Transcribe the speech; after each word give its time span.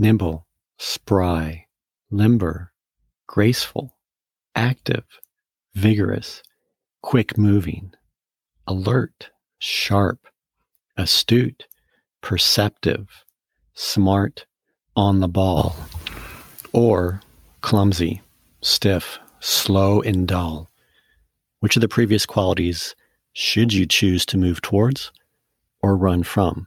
nimble, 0.00 0.46
spry, 0.78 1.66
limber, 2.10 2.72
graceful, 3.26 3.98
active, 4.54 5.04
vigorous, 5.74 6.42
quick 7.02 7.36
moving, 7.36 7.92
alert, 8.66 9.28
sharp, 9.58 10.26
astute, 10.96 11.66
perceptive, 12.22 13.24
smart, 13.74 14.46
on 14.96 15.20
the 15.20 15.28
ball, 15.28 15.76
or 16.72 17.20
clumsy, 17.60 18.22
stiff, 18.62 19.18
slow, 19.38 20.00
and 20.00 20.26
dull. 20.26 20.70
Which 21.60 21.76
of 21.76 21.82
the 21.82 21.88
previous 21.88 22.24
qualities 22.24 22.96
should 23.34 23.72
you 23.72 23.84
choose 23.84 24.24
to 24.26 24.38
move 24.38 24.62
towards 24.62 25.12
or 25.82 25.94
run 25.94 26.22
from? 26.22 26.66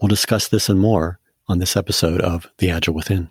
We'll 0.00 0.08
discuss 0.08 0.46
this 0.46 0.68
and 0.68 0.78
more 0.78 1.18
on 1.48 1.58
this 1.58 1.76
episode 1.76 2.20
of 2.20 2.48
The 2.58 2.70
Agile 2.70 2.94
Within. 2.94 3.28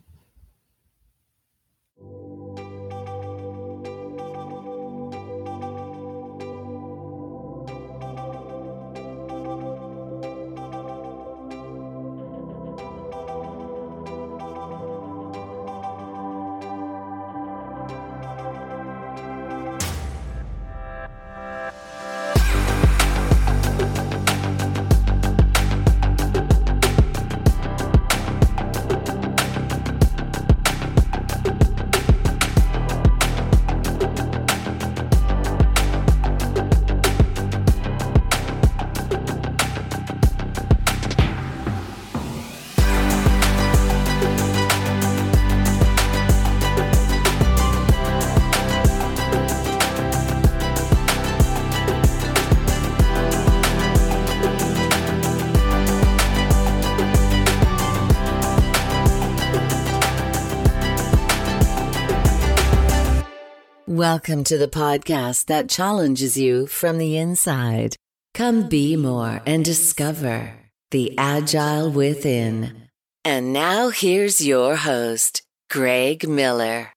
Welcome 64.01 64.43
to 64.45 64.57
the 64.57 64.67
podcast 64.67 65.45
that 65.45 65.69
challenges 65.69 66.35
you 66.35 66.65
from 66.65 66.97
the 66.97 67.17
inside. 67.17 67.95
Come 68.33 68.67
be 68.67 68.95
more 68.95 69.43
and 69.45 69.63
discover 69.63 70.55
the 70.89 71.15
agile 71.19 71.91
within. 71.91 72.89
And 73.23 73.53
now 73.53 73.89
here's 73.89 74.43
your 74.43 74.75
host, 74.75 75.43
Greg 75.69 76.27
Miller. 76.27 76.93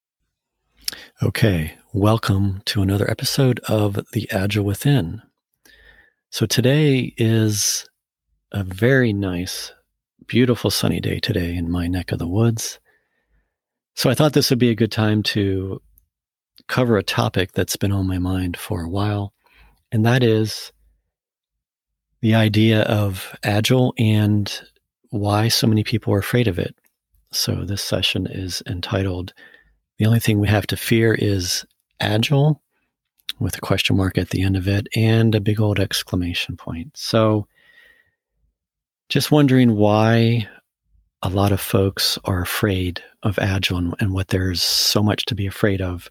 Okay, 1.21 1.75
welcome 1.93 2.63
to 2.65 2.81
another 2.81 3.07
episode 3.07 3.59
of 3.67 3.99
The 4.13 4.27
Agile 4.31 4.65
Within. 4.65 5.21
So 6.31 6.47
today 6.47 7.13
is 7.17 7.87
a 8.51 8.63
very 8.63 9.13
nice, 9.13 9.71
beautiful 10.25 10.71
sunny 10.71 11.01
day 11.01 11.19
today 11.19 11.55
in 11.55 11.69
my 11.69 11.85
neck 11.85 12.11
of 12.11 12.17
the 12.17 12.27
woods. 12.27 12.79
So 13.93 14.09
I 14.09 14.15
thought 14.15 14.33
this 14.33 14.49
would 14.49 14.57
be 14.57 14.71
a 14.71 14.75
good 14.75 14.91
time 14.91 15.21
to 15.21 15.83
cover 16.67 16.97
a 16.97 17.03
topic 17.03 17.53
that's 17.53 17.75
been 17.75 17.91
on 17.91 18.07
my 18.07 18.17
mind 18.17 18.57
for 18.57 18.81
a 18.81 18.89
while, 18.89 19.33
and 19.91 20.05
that 20.05 20.23
is 20.23 20.71
the 22.21 22.35
idea 22.35 22.81
of 22.83 23.35
agile 23.43 23.93
and 23.97 24.61
why 25.09 25.47
so 25.47 25.67
many 25.67 25.83
people 25.83 26.13
are 26.13 26.19
afraid 26.19 26.47
of 26.47 26.57
it. 26.57 26.75
So, 27.31 27.65
this 27.65 27.83
session 27.83 28.27
is 28.27 28.63
entitled 28.65 29.33
The 29.97 30.05
Only 30.05 30.19
Thing 30.19 30.39
We 30.39 30.47
Have 30.47 30.67
to 30.67 30.77
Fear 30.77 31.15
is 31.15 31.65
Agile, 31.99 32.61
with 33.39 33.57
a 33.57 33.61
question 33.61 33.97
mark 33.97 34.17
at 34.17 34.29
the 34.29 34.41
end 34.41 34.55
of 34.55 34.67
it 34.67 34.87
and 34.95 35.35
a 35.35 35.41
big 35.41 35.59
old 35.59 35.79
exclamation 35.79 36.55
point. 36.55 36.95
So, 36.95 37.47
just 39.09 39.31
wondering 39.31 39.75
why 39.75 40.47
a 41.21 41.29
lot 41.29 41.51
of 41.51 41.59
folks 41.59 42.17
are 42.25 42.41
afraid 42.41 43.03
of 43.23 43.39
agile 43.39 43.77
and, 43.77 43.95
and 43.99 44.13
what 44.13 44.29
there's 44.29 44.61
so 44.61 45.01
much 45.03 45.25
to 45.25 45.35
be 45.35 45.47
afraid 45.47 45.81
of 45.81 46.09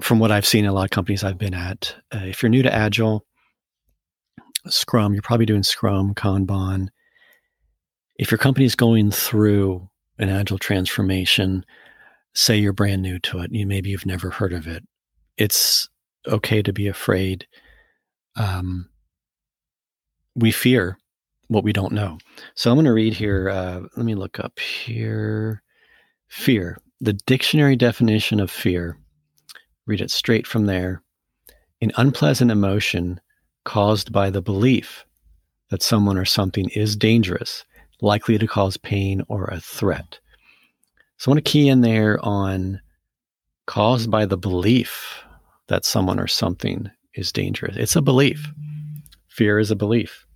from 0.00 0.18
what 0.18 0.32
I've 0.32 0.46
seen 0.46 0.64
in 0.64 0.70
a 0.70 0.74
lot 0.74 0.84
of 0.84 0.90
companies 0.90 1.24
I've 1.24 1.38
been 1.38 1.54
at, 1.54 1.94
uh, 2.14 2.20
if 2.24 2.42
you're 2.42 2.50
new 2.50 2.62
to 2.62 2.72
Agile, 2.72 3.24
Scrum, 4.66 5.12
you're 5.12 5.22
probably 5.22 5.46
doing 5.46 5.62
Scrum, 5.62 6.14
Kanban. 6.14 6.88
If 8.16 8.30
your 8.30 8.38
company 8.38 8.66
is 8.66 8.74
going 8.74 9.10
through 9.10 9.88
an 10.18 10.28
Agile 10.28 10.58
transformation, 10.58 11.64
say 12.32 12.56
you're 12.56 12.72
brand 12.72 13.02
new 13.02 13.18
to 13.20 13.40
it, 13.40 13.52
you 13.52 13.66
maybe 13.66 13.90
you've 13.90 14.06
never 14.06 14.30
heard 14.30 14.52
of 14.52 14.66
it. 14.66 14.84
It's 15.36 15.88
okay 16.26 16.62
to 16.62 16.72
be 16.72 16.88
afraid. 16.88 17.46
Um, 18.36 18.88
we 20.34 20.50
fear 20.50 20.98
what 21.48 21.64
we 21.64 21.72
don't 21.72 21.92
know. 21.92 22.18
So 22.54 22.70
I'm 22.70 22.76
going 22.76 22.86
to 22.86 22.92
read 22.92 23.14
here. 23.14 23.50
Uh, 23.50 23.82
let 23.96 24.06
me 24.06 24.14
look 24.14 24.40
up 24.40 24.58
here. 24.58 25.62
Fear. 26.28 26.78
The 27.00 27.12
dictionary 27.12 27.76
definition 27.76 28.40
of 28.40 28.50
fear 28.50 28.98
read 29.86 30.00
it 30.00 30.10
straight 30.10 30.46
from 30.46 30.66
there. 30.66 31.02
An 31.80 31.92
unpleasant 31.96 32.50
emotion 32.50 33.20
caused 33.64 34.12
by 34.12 34.30
the 34.30 34.42
belief 34.42 35.04
that 35.70 35.82
someone 35.82 36.16
or 36.16 36.24
something 36.24 36.68
is 36.70 36.96
dangerous, 36.96 37.64
likely 38.00 38.38
to 38.38 38.46
cause 38.46 38.76
pain 38.76 39.22
or 39.28 39.44
a 39.46 39.60
threat. 39.60 40.18
So 41.18 41.30
I 41.30 41.34
want 41.34 41.44
to 41.44 41.50
key 41.50 41.68
in 41.68 41.80
there 41.80 42.18
on 42.24 42.80
caused 43.66 44.10
by 44.10 44.26
the 44.26 44.36
belief 44.36 45.22
that 45.68 45.84
someone 45.84 46.20
or 46.20 46.26
something 46.26 46.90
is 47.14 47.32
dangerous. 47.32 47.76
It's 47.76 47.96
a 47.96 48.02
belief. 48.02 48.52
Fear 49.28 49.58
is 49.58 49.70
a 49.70 49.76
belief. 49.76 50.26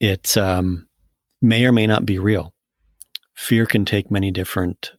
It 0.00 0.36
um, 0.36 0.88
may 1.42 1.64
or 1.66 1.72
may 1.72 1.86
not 1.86 2.06
be 2.06 2.18
real. 2.18 2.54
Fear 3.34 3.66
can 3.66 3.84
take 3.84 4.10
many 4.10 4.30
different 4.30 4.92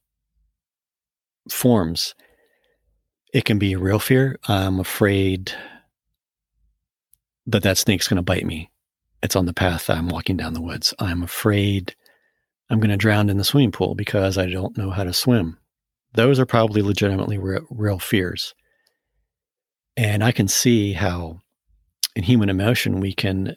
forms. 1.49 2.15
It 3.33 3.45
can 3.45 3.59
be 3.59 3.75
real 3.75 3.99
fear. 3.99 4.37
I'm 4.47 4.79
afraid 4.79 5.53
that 7.47 7.63
that 7.63 7.77
snake's 7.77 8.07
going 8.07 8.17
to 8.17 8.21
bite 8.21 8.45
me. 8.45 8.69
It's 9.23 9.35
on 9.35 9.45
the 9.45 9.53
path 9.53 9.89
I'm 9.89 10.09
walking 10.09 10.35
down 10.37 10.53
the 10.53 10.61
woods. 10.61 10.93
I'm 10.99 11.23
afraid 11.23 11.95
I'm 12.69 12.79
going 12.79 12.89
to 12.89 12.97
drown 12.97 13.29
in 13.29 13.37
the 13.37 13.43
swimming 13.43 13.71
pool 13.71 13.95
because 13.95 14.37
I 14.37 14.47
don't 14.47 14.77
know 14.77 14.89
how 14.89 15.03
to 15.03 15.13
swim. 15.13 15.57
Those 16.13 16.39
are 16.39 16.45
probably 16.45 16.81
legitimately 16.81 17.37
real, 17.37 17.65
real 17.69 17.99
fears. 17.99 18.53
And 19.95 20.23
I 20.23 20.31
can 20.31 20.47
see 20.47 20.93
how 20.93 21.41
in 22.15 22.23
human 22.23 22.49
emotion 22.49 22.99
we 22.99 23.13
can 23.13 23.55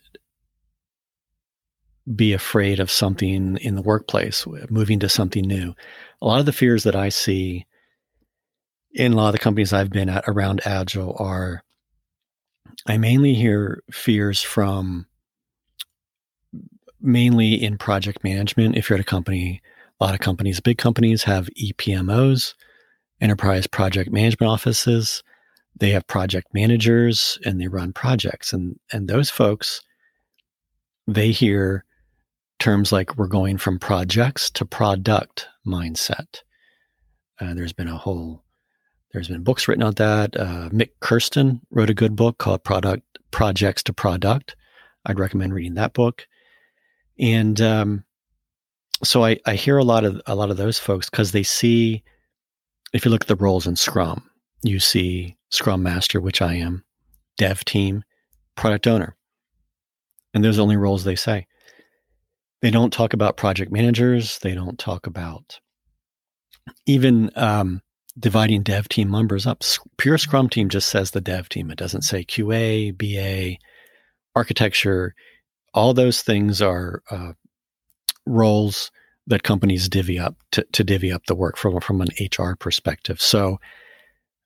be 2.15 2.33
afraid 2.33 2.81
of 2.81 2.91
something 2.91 3.57
in 3.57 3.75
the 3.75 3.83
workplace, 3.83 4.47
moving 4.69 5.01
to 5.01 5.09
something 5.09 5.47
new. 5.47 5.75
A 6.21 6.27
lot 6.27 6.41
of 6.41 6.47
the 6.47 6.53
fears 6.53 6.85
that 6.85 6.95
I 6.95 7.09
see 7.09 7.67
in 8.95 9.13
a 9.13 9.17
lot 9.17 9.29
of 9.29 9.33
the 9.33 9.39
companies 9.39 9.73
I've 9.73 9.91
been 9.91 10.09
at 10.09 10.25
around 10.29 10.61
Agile 10.65 11.17
are 11.19 11.63
I 12.87 12.97
mainly 12.97 13.35
hear 13.35 13.83
fears 13.91 14.41
from 14.41 15.07
mainly 17.01 17.55
in 17.55 17.77
project 17.77 18.25
management. 18.25 18.77
If 18.77 18.89
you're 18.89 18.99
at 18.99 19.05
a 19.05 19.09
company, 19.09 19.61
a 20.01 20.05
lot 20.05 20.15
of 20.15 20.21
companies, 20.21 20.61
big 20.61 20.79
companies 20.79 21.23
have 21.25 21.49
EPMOs, 21.61 22.55
enterprise 23.21 23.67
project 23.67 24.11
management 24.11 24.51
offices. 24.51 25.23
They 25.79 25.91
have 25.91 26.07
project 26.07 26.49
managers 26.55 27.39
and 27.45 27.61
they 27.61 27.69
run 27.69 27.93
projects. 27.93 28.53
And 28.53 28.79
and 28.93 29.09
those 29.09 29.31
folks, 29.31 29.83
they 31.07 31.33
hear 31.33 31.85
terms 32.61 32.93
like 32.93 33.17
we're 33.17 33.27
going 33.27 33.59
from 33.59 33.79
projects 33.79 34.51
to 34.51 34.65
product 34.65 35.49
mindset. 35.67 36.43
Uh, 37.41 37.55
there's 37.55 37.73
been 37.73 37.89
a 37.89 37.99
whole 37.99 38.44
there's 39.15 39.29
been 39.29 39.45
books 39.45 39.69
written 39.69 39.85
on 39.85 39.95
that. 39.95 40.37
Uh, 40.37 40.69
Mik 40.73 40.99
Kersten 40.99 41.61
wrote 41.71 41.89
a 41.89 41.95
good 41.95 42.17
book 42.17 42.39
called 42.39 42.65
Product 42.65 43.05
Projects 43.31 43.85
to 43.85 43.93
Product. 43.93 44.57
I'd 45.07 45.21
recommend 45.21 45.55
reading 45.55 45.75
that 45.75 45.93
book. 45.93 46.27
And 47.21 47.61
um, 47.61 48.05
so 49.05 49.25
I, 49.25 49.39
I 49.47 49.55
hear 49.55 49.79
a 49.79 49.85
lot 49.85 50.05
of 50.05 50.21
a 50.27 50.35
lot 50.35 50.51
of 50.51 50.57
those 50.57 50.81
folks 50.81 51.09
because 51.09 51.31
they 51.31 51.45
see, 51.45 52.03
if 52.93 53.05
you 53.05 53.11
look 53.13 53.23
at 53.23 53.29
the 53.29 53.37
roles 53.37 53.69
in 53.69 53.77
Scrum, 53.77 54.29
you 54.65 54.81
see 54.81 55.37
Scrum 55.49 55.85
Master, 55.85 56.21
which 56.21 56.43
I 56.43 56.55
am, 56.55 56.85
Dev 57.39 57.65
Team, 57.65 58.03
Product 58.57 58.89
Owner, 58.89 59.17
and 60.35 60.43
those 60.43 60.57
are 60.57 60.59
the 60.59 60.63
only 60.65 60.77
roles 60.77 61.05
they 61.05 61.15
say. 61.15 61.47
They 62.63 62.73
don't 62.73 62.93
talk 62.93 63.13
about 63.13 63.37
project 63.37 63.71
managers. 63.71 64.41
They 64.41 64.55
don't 64.55 64.79
talk 64.79 65.07
about 65.07 65.61
even 66.87 67.31
um, 67.37 67.81
dividing 68.19 68.63
dev 68.63 68.89
team 68.89 69.11
members 69.11 69.47
up. 69.47 69.63
Pure 69.97 70.19
Scrum 70.19 70.49
team 70.49 70.69
just 70.69 70.89
says 70.89 71.11
the 71.11 71.21
dev 71.21 71.49
team. 71.49 71.71
It 71.71 71.79
doesn't 71.79 72.03
say 72.03 72.25
QA, 72.25 72.97
BA, 72.97 73.59
architecture. 74.35 75.15
All 75.73 75.95
those 75.95 76.23
things 76.23 76.63
are 76.63 77.03
uh, 77.11 77.33
roles 78.27 78.91
that 79.27 79.43
companies 79.43 79.89
divvy 79.89 80.19
up 80.19 80.37
to, 80.53 80.65
to 80.73 80.85
divvy 80.85 81.11
up 81.11 81.27
the 81.27 81.35
work 81.35 81.57
from 81.57 81.81
from 81.81 82.01
an 82.01 82.09
HR 82.21 82.55
perspective. 82.55 83.21
So 83.21 83.59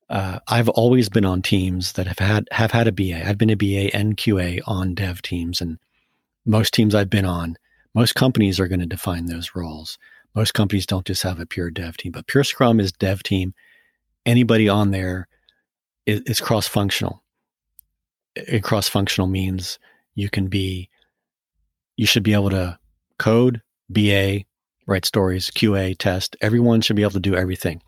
uh, 0.09 0.39
I've 0.47 0.69
always 0.69 1.09
been 1.09 1.25
on 1.25 1.41
teams 1.41 1.93
that 1.93 2.07
have 2.07 2.19
had 2.19 2.47
have 2.51 2.71
had 2.71 2.87
a 2.87 2.91
BA. 2.91 3.27
I've 3.27 3.37
been 3.37 3.49
a 3.49 3.55
BA 3.55 3.95
and 3.95 4.17
QA 4.17 4.61
on 4.65 4.95
dev 4.95 5.21
teams, 5.21 5.61
and 5.61 5.77
most 6.45 6.73
teams 6.73 6.95
I've 6.95 7.09
been 7.09 7.25
on, 7.25 7.57
most 7.93 8.15
companies 8.15 8.59
are 8.59 8.67
going 8.67 8.79
to 8.79 8.85
define 8.85 9.25
those 9.25 9.51
roles. 9.55 9.99
Most 10.35 10.53
companies 10.53 10.85
don't 10.85 11.05
just 11.05 11.23
have 11.23 11.39
a 11.39 11.45
pure 11.45 11.71
dev 11.71 11.97
team, 11.97 12.11
but 12.11 12.27
pure 12.27 12.43
Scrum 12.43 12.79
is 12.79 12.91
dev 12.91 13.23
team. 13.23 13.53
Anybody 14.25 14.69
on 14.69 14.91
there 14.91 15.27
is, 16.05 16.21
is 16.21 16.41
cross 16.41 16.67
functional. 16.67 17.23
And 18.47 18.63
Cross 18.63 18.89
functional 18.89 19.27
means 19.27 19.79
you 20.15 20.29
can 20.29 20.47
be, 20.47 20.89
you 21.97 22.05
should 22.05 22.23
be 22.23 22.33
able 22.33 22.51
to 22.51 22.77
code, 23.17 23.61
BA, 23.89 24.41
write 24.87 25.05
stories, 25.05 25.49
QA, 25.51 25.97
test. 25.97 26.35
Everyone 26.41 26.81
should 26.81 26.95
be 26.95 27.01
able 27.01 27.11
to 27.11 27.19
do 27.19 27.35
everything. 27.35 27.81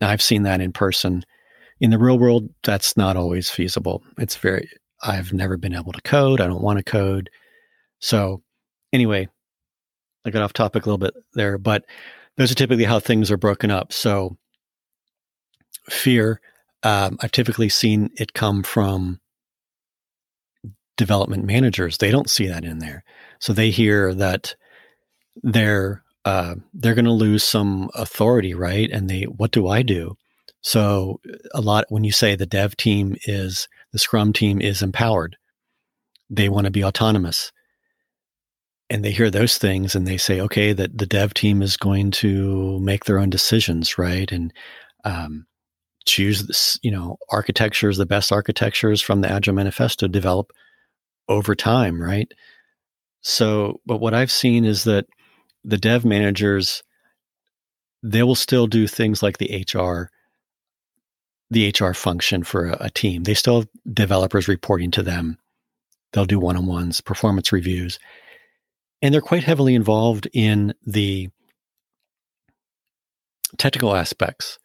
Now, 0.00 0.10
I've 0.10 0.22
seen 0.22 0.42
that 0.42 0.60
in 0.60 0.72
person. 0.72 1.24
In 1.80 1.90
the 1.90 1.98
real 1.98 2.18
world, 2.18 2.48
that's 2.62 2.96
not 2.96 3.16
always 3.16 3.50
feasible. 3.50 4.02
It's 4.18 4.36
very, 4.36 4.68
I've 5.02 5.32
never 5.32 5.56
been 5.56 5.74
able 5.74 5.92
to 5.92 6.02
code. 6.02 6.40
I 6.40 6.46
don't 6.46 6.62
want 6.62 6.78
to 6.78 6.84
code. 6.84 7.30
So, 7.98 8.42
anyway, 8.92 9.28
I 10.24 10.30
got 10.30 10.42
off 10.42 10.52
topic 10.52 10.84
a 10.84 10.88
little 10.88 10.98
bit 10.98 11.14
there, 11.34 11.58
but 11.58 11.84
those 12.36 12.50
are 12.50 12.56
typically 12.56 12.84
how 12.84 13.00
things 13.00 13.30
are 13.30 13.36
broken 13.36 13.70
up. 13.70 13.92
So, 13.92 14.36
fear, 15.88 16.40
um, 16.82 17.18
I've 17.20 17.32
typically 17.32 17.68
seen 17.68 18.10
it 18.16 18.32
come 18.32 18.62
from 18.62 19.20
development 20.96 21.44
managers. 21.44 21.98
They 21.98 22.10
don't 22.10 22.30
see 22.30 22.46
that 22.46 22.64
in 22.64 22.78
there. 22.78 23.04
So 23.38 23.52
they 23.52 23.70
hear 23.70 24.14
that 24.14 24.54
they're 25.42 26.02
uh, 26.24 26.54
they're 26.72 26.94
going 26.94 27.04
to 27.06 27.10
lose 27.10 27.42
some 27.42 27.90
authority, 27.94 28.54
right? 28.54 28.88
And 28.90 29.10
they, 29.10 29.22
what 29.22 29.50
do 29.50 29.66
I 29.66 29.82
do? 29.82 30.16
So 30.60 31.20
a 31.52 31.60
lot 31.60 31.86
when 31.88 32.04
you 32.04 32.12
say 32.12 32.36
the 32.36 32.46
dev 32.46 32.76
team 32.76 33.16
is 33.24 33.66
the 33.92 33.98
Scrum 33.98 34.32
team 34.32 34.60
is 34.60 34.82
empowered, 34.82 35.36
they 36.30 36.48
want 36.48 36.66
to 36.66 36.70
be 36.70 36.84
autonomous, 36.84 37.50
and 38.92 39.02
they 39.02 39.10
hear 39.10 39.30
those 39.30 39.56
things 39.56 39.94
and 39.94 40.06
they 40.06 40.18
say, 40.18 40.38
okay, 40.40 40.74
that 40.74 40.98
the 40.98 41.06
dev 41.06 41.32
team 41.32 41.62
is 41.62 41.78
going 41.78 42.10
to 42.10 42.78
make 42.80 43.06
their 43.06 43.18
own 43.18 43.30
decisions, 43.30 43.96
right? 43.96 44.30
And 44.30 44.52
um, 45.04 45.46
choose 46.04 46.46
this, 46.46 46.78
you 46.82 46.90
know, 46.90 47.16
architectures, 47.30 47.96
the 47.96 48.04
best 48.04 48.30
architectures 48.30 49.00
from 49.00 49.22
the 49.22 49.30
Agile 49.30 49.54
Manifesto 49.54 50.08
develop 50.08 50.52
over 51.28 51.54
time, 51.54 52.02
right? 52.02 52.30
So, 53.22 53.80
but 53.86 53.96
what 53.96 54.12
I've 54.12 54.30
seen 54.30 54.66
is 54.66 54.84
that 54.84 55.06
the 55.64 55.78
dev 55.78 56.04
managers 56.04 56.82
they 58.02 58.22
will 58.24 58.34
still 58.34 58.66
do 58.66 58.86
things 58.86 59.22
like 59.22 59.38
the 59.38 59.64
HR 59.74 60.10
the 61.50 61.68
HR 61.68 61.92
function 61.92 62.42
for 62.42 62.66
a, 62.66 62.86
a 62.86 62.90
team. 62.90 63.24
They 63.24 63.34
still 63.34 63.60
have 63.60 63.68
developers 63.92 64.48
reporting 64.48 64.90
to 64.92 65.02
them. 65.02 65.38
They'll 66.12 66.24
do 66.24 66.38
one-on-ones, 66.38 67.02
performance 67.02 67.52
reviews. 67.52 67.98
And 69.02 69.12
they're 69.12 69.20
quite 69.20 69.44
heavily 69.44 69.74
involved 69.74 70.28
in 70.32 70.74
the 70.86 71.28
technical 73.58 73.94
aspects, 73.94 74.58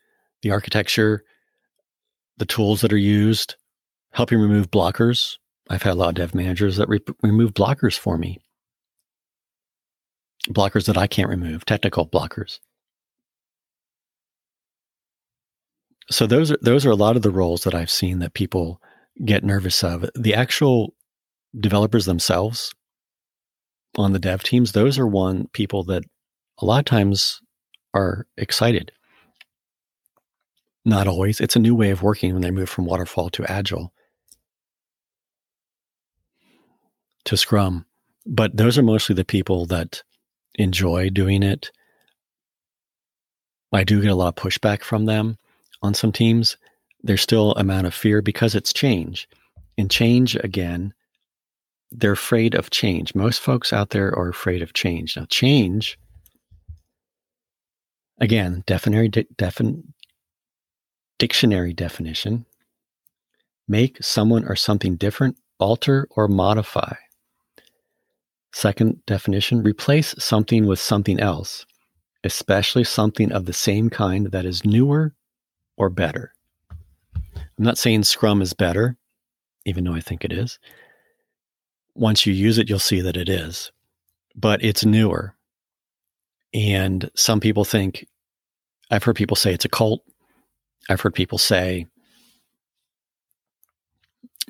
the 0.44 0.52
architecture, 0.52 1.24
the 2.38 2.46
tools 2.46 2.82
that 2.82 2.94
are 2.94 2.98
used, 2.98 3.56
helping 4.12 4.40
remove 4.40 4.70
blockers. 4.70 5.38
I've 5.70 5.84
had 5.84 5.94
a 5.94 5.96
lot 5.96 6.10
of 6.10 6.16
dev 6.16 6.36
managers 6.36 6.78
that 6.78 6.88
re- 6.88 7.00
remove 7.24 7.54
blockers 7.54 7.98
for 7.98 8.18
me 8.18 8.40
blockers 10.50 10.86
that 10.86 10.98
I 10.98 11.08
can't 11.08 11.30
remove, 11.30 11.66
technical 11.66 12.08
blockers. 12.08 12.60
So 16.10 16.26
those 16.26 16.52
are 16.52 16.58
those 16.62 16.86
are 16.86 16.92
a 16.92 16.96
lot 16.96 17.16
of 17.16 17.22
the 17.22 17.32
roles 17.32 17.64
that 17.64 17.76
I've 17.76 17.90
seen 17.90 18.20
that 18.20 18.34
people 18.34 18.82
get 19.26 19.44
nervous 19.44 19.84
of. 19.84 20.10
The 20.16 20.34
actual 20.34 20.94
developers 21.60 22.06
themselves 22.06 22.74
on 23.98 24.14
the 24.14 24.20
dev 24.20 24.44
teams, 24.44 24.72
those 24.72 25.00
are 25.00 25.08
one 25.08 25.48
people 25.54 25.84
that 25.86 26.04
a 26.60 26.66
lot 26.66 26.80
of 26.80 26.86
times 26.86 27.42
are 27.94 28.28
excited. 28.38 28.92
Not 30.86 31.08
always. 31.08 31.42
It's 31.42 31.56
a 31.56 31.60
new 31.60 31.76
way 31.76 31.90
of 31.90 32.04
working 32.04 32.34
when 32.34 32.42
they 32.42 32.52
move 32.52 32.70
from 32.70 32.86
waterfall 32.86 33.30
to 33.32 33.46
agile 33.52 33.92
to 37.28 37.38
scrum. 37.38 37.86
But 38.26 38.56
those 38.56 38.78
are 38.78 38.84
mostly 38.84 39.16
the 39.16 39.26
people 39.26 39.66
that 39.68 40.02
enjoy 40.56 41.10
doing 41.10 41.44
it. 41.44 41.72
I 43.72 43.84
do 43.84 44.02
get 44.02 44.12
a 44.12 44.16
lot 44.16 44.30
of 44.30 44.36
pushback 44.36 44.82
from 44.82 45.06
them 45.06 45.38
on 45.82 45.94
some 45.94 46.12
teams. 46.12 46.58
There's 47.04 47.22
still 47.22 47.52
amount 47.54 47.86
of 47.86 47.94
fear 47.94 48.22
because 48.22 48.56
it's 48.56 48.74
change. 48.74 49.28
And 49.78 49.92
change 49.92 50.36
again, 50.38 50.94
they're 51.92 52.12
afraid 52.12 52.56
of 52.56 52.70
change. 52.70 53.16
Most 53.16 53.42
folks 53.42 53.72
out 53.72 53.92
there 53.92 54.14
are 54.18 54.30
afraid 54.30 54.62
of 54.62 54.74
change. 54.74 55.16
Now, 55.16 55.26
change, 55.26 55.98
again, 58.20 58.64
defin, 58.68 59.84
dictionary 61.18 61.74
definition 61.74 62.46
make 63.68 64.02
someone 64.02 64.46
or 64.46 64.56
something 64.56 64.96
different, 64.96 65.38
alter, 65.60 66.08
or 66.12 66.28
modify. 66.28 66.94
Second 68.54 69.06
definition 69.06 69.62
replace 69.62 70.16
something 70.18 70.66
with 70.66 70.80
something 70.80 71.20
else, 71.20 71.66
especially 72.24 72.84
something 72.84 73.32
of 73.32 73.46
the 73.46 73.54
same 73.54 73.90
kind 73.90 74.32
that 74.32 74.46
is 74.46 74.66
newer 74.66 75.14
or 75.78 75.90
better. 75.90 76.34
I'm 77.36 77.66
not 77.66 77.78
saying 77.78 78.04
Scrum 78.04 78.42
is 78.42 78.54
better, 78.54 78.98
even 79.66 79.84
though 79.84 79.94
I 79.94 80.00
think 80.02 80.24
it 80.24 80.32
is. 80.32 80.60
Once 81.98 82.26
you 82.26 82.34
use 82.34 82.58
it, 82.58 82.70
you'll 82.70 82.80
see 82.80 83.02
that 83.02 83.18
it 83.18 83.28
is, 83.28 83.72
but 84.36 84.64
it's 84.64 84.86
newer. 84.86 85.36
And 86.54 87.10
some 87.16 87.40
people 87.40 87.66
think, 87.66 88.08
I've 88.90 89.04
heard 89.04 89.16
people 89.16 89.36
say 89.36 89.54
it's 89.54 89.66
a 89.66 89.70
cult. 89.70 90.02
I've 90.90 91.02
heard 91.02 91.16
people 91.16 91.38
say 91.38 91.88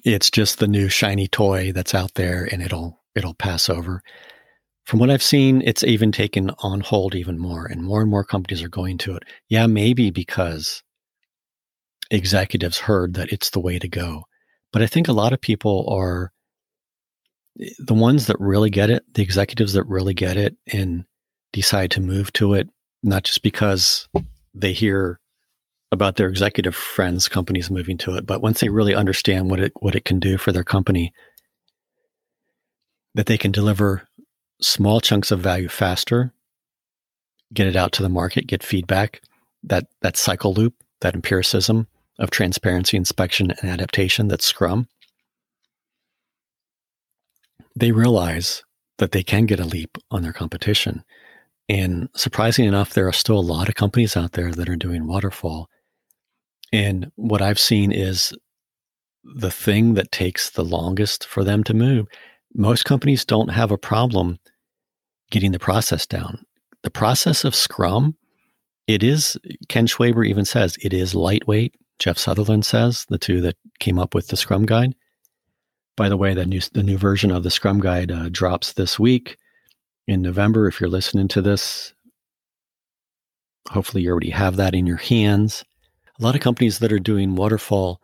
it's 0.04 0.30
just 0.30 0.60
the 0.60 0.68
new 0.68 0.90
shiny 0.90 1.28
toy 1.28 1.72
that's 1.72 1.96
out 1.96 2.14
there 2.14 2.48
and 2.52 2.62
it'll 2.62 3.02
it'll 3.16 3.34
pass 3.34 3.70
over. 3.70 4.04
From 4.86 5.00
what 5.00 5.10
I've 5.10 5.24
seen, 5.24 5.62
it's 5.66 5.84
even 5.84 6.12
taken 6.12 6.52
on 6.60 6.82
hold 6.82 7.16
even 7.16 7.38
more, 7.38 7.66
and 7.66 7.84
more 7.84 8.02
and 8.02 8.10
more 8.10 8.24
companies 8.24 8.64
are 8.64 8.70
going 8.70 8.98
to 9.00 9.16
it. 9.16 9.24
Yeah, 9.50 9.68
maybe 9.68 10.12
because 10.12 10.84
executives 12.10 12.78
heard 12.78 13.16
that 13.16 13.34
it's 13.34 13.50
the 13.50 13.60
way 13.60 13.80
to 13.80 13.88
go. 13.90 14.24
But 14.72 14.82
I 14.82 14.88
think 14.88 15.08
a 15.08 15.14
lot 15.14 15.34
of 15.34 15.42
people 15.42 15.90
are 15.90 16.32
the 17.80 17.94
ones 17.94 18.28
that 18.28 18.40
really 18.40 18.70
get 18.70 18.90
it, 18.90 19.04
the 19.14 19.24
executives 19.24 19.74
that 19.74 19.84
really 19.84 20.14
get 20.14 20.38
it 20.38 20.56
and 20.72 21.06
decide 21.54 21.92
to 21.92 22.02
move 22.02 22.32
to 22.34 22.54
it, 22.54 22.70
not 23.04 23.24
just 23.24 23.42
because 23.42 24.08
they 24.54 24.74
hear 24.74 25.20
about 25.92 26.18
their 26.18 26.28
executive 26.28 26.76
friends 26.76 27.28
companies 27.28 27.72
moving 27.72 27.98
to 27.98 28.16
it, 28.16 28.26
but 28.26 28.42
once 28.42 28.60
they 28.60 28.70
really 28.70 28.94
understand 28.94 29.50
what 29.50 29.60
it 29.60 29.72
what 29.80 29.96
it 29.96 30.06
can 30.06 30.20
do 30.20 30.38
for 30.38 30.52
their 30.52 30.64
company, 30.64 31.14
that 33.16 33.26
they 33.26 33.38
can 33.38 33.52
deliver 33.52 34.08
small 34.62 35.00
chunks 35.00 35.32
of 35.32 35.40
value 35.40 35.70
faster, 35.70 36.34
get 37.54 37.68
it 37.68 37.76
out 37.76 37.94
to 37.94 38.04
the 38.04 38.10
market, 38.10 38.48
get 38.48 38.64
feedback, 38.64 39.22
that 39.64 39.88
that 40.02 40.18
cycle 40.18 40.54
loop, 40.54 40.76
that 41.02 41.16
empiricism 41.16 41.88
of 42.20 42.32
transparency, 42.32 42.98
inspection, 42.98 43.52
and 43.52 43.70
adaptation 43.70 44.28
that's 44.28 44.46
Scrum. 44.46 44.88
They 47.78 47.92
realize 47.92 48.64
that 48.98 49.12
they 49.12 49.24
can 49.24 49.46
get 49.46 49.60
a 49.60 49.66
leap 49.66 49.98
on 50.10 50.24
their 50.24 50.34
competition. 50.34 51.04
And 51.70 52.10
surprisingly 52.16 52.68
enough, 52.68 52.94
there 52.94 53.08
are 53.08 53.14
still 53.14 53.38
a 53.38 53.42
lot 53.42 53.70
of 53.70 53.76
companies 53.76 54.18
out 54.18 54.32
there 54.32 54.52
that 54.52 54.70
are 54.70 54.76
doing 54.76 55.06
waterfall. 55.06 55.70
And 56.74 57.12
what 57.16 57.42
I've 57.42 57.60
seen 57.60 57.92
is 57.92 58.34
the 59.24 59.52
thing 59.52 59.94
that 59.96 60.12
takes 60.12 60.50
the 60.50 60.64
longest 60.64 61.26
for 61.26 61.44
them 61.44 61.64
to 61.66 61.74
move 61.74 62.08
most 62.54 62.86
companies 62.86 63.26
don't 63.26 63.50
have 63.50 63.72
a 63.72 63.78
problem 63.78 64.40
getting 65.30 65.52
the 65.52 65.60
process 65.60 66.06
down. 66.06 66.44
The 66.84 66.90
process 66.90 67.44
of 67.44 67.56
Scrum, 67.56 68.16
it 68.88 69.04
is, 69.04 69.38
Ken 69.68 69.88
Schwaber 69.88 70.26
even 70.26 70.46
says, 70.46 70.78
it 70.82 70.94
is 70.94 71.14
lightweight. 71.14 71.76
Jeff 72.00 72.18
Sutherland 72.18 72.66
says, 72.66 73.06
the 73.10 73.18
two 73.18 73.42
that 73.42 73.58
came 73.80 74.00
up 74.00 74.14
with 74.16 74.28
the 74.28 74.38
Scrum 74.38 74.66
Guide. 74.66 74.96
By 75.98 76.10
the 76.10 76.18
way, 76.18 76.34
the 76.34 76.46
new, 76.46 76.62
the 76.72 76.84
new 76.84 76.98
version 76.98 77.32
of 77.32 77.44
the 77.44 77.50
Scrum 77.50 77.80
Guide 77.82 78.12
uh, 78.12 78.30
drops 78.30 78.74
this 78.74 78.98
week. 78.98 79.38
in 80.08 80.22
November. 80.22 80.68
If 80.68 80.80
you're 80.80 80.90
listening 80.90 81.28
to 81.30 81.42
this, 81.42 81.94
hopefully 83.70 84.04
you 84.04 84.12
already 84.12 84.30
have 84.30 84.56
that 84.56 84.74
in 84.74 84.88
your 84.88 84.98
hands. 84.98 85.64
A 86.20 86.24
lot 86.24 86.36
of 86.36 86.42
companies 86.42 86.80
that 86.80 86.94
are 86.94 87.00
doing 87.00 87.36
waterfall, 87.36 88.02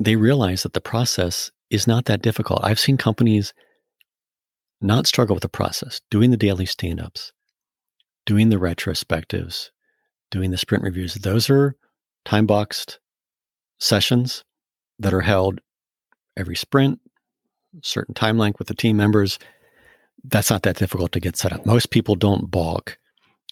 they 0.00 0.16
realize 0.16 0.64
that 0.64 0.72
the 0.72 0.80
process 0.80 1.50
is 1.70 1.86
not 1.86 2.06
that 2.06 2.22
difficult. 2.22 2.60
I've 2.62 2.80
seen 2.80 2.96
companies 2.96 3.54
not 4.80 5.06
struggle 5.06 5.34
with 5.34 5.42
the 5.42 5.48
process, 5.48 6.00
doing 6.10 6.30
the 6.32 6.36
daily 6.36 6.66
stand 6.66 7.00
ups, 7.00 7.32
doing 8.26 8.48
the 8.48 8.56
retrospectives, 8.56 9.70
doing 10.30 10.50
the 10.50 10.58
sprint 10.58 10.82
reviews. 10.82 11.14
Those 11.14 11.48
are 11.48 11.76
time 12.24 12.46
boxed 12.46 12.98
sessions 13.78 14.44
that 14.98 15.14
are 15.14 15.20
held 15.20 15.60
every 16.36 16.56
sprint, 16.56 17.00
certain 17.82 18.14
time 18.14 18.38
length 18.38 18.58
with 18.58 18.68
the 18.68 18.74
team 18.74 18.96
members. 18.96 19.38
That's 20.24 20.50
not 20.50 20.62
that 20.62 20.76
difficult 20.76 21.12
to 21.12 21.20
get 21.20 21.36
set 21.36 21.52
up. 21.52 21.66
Most 21.66 21.90
people 21.90 22.14
don't 22.14 22.50
balk 22.50 22.98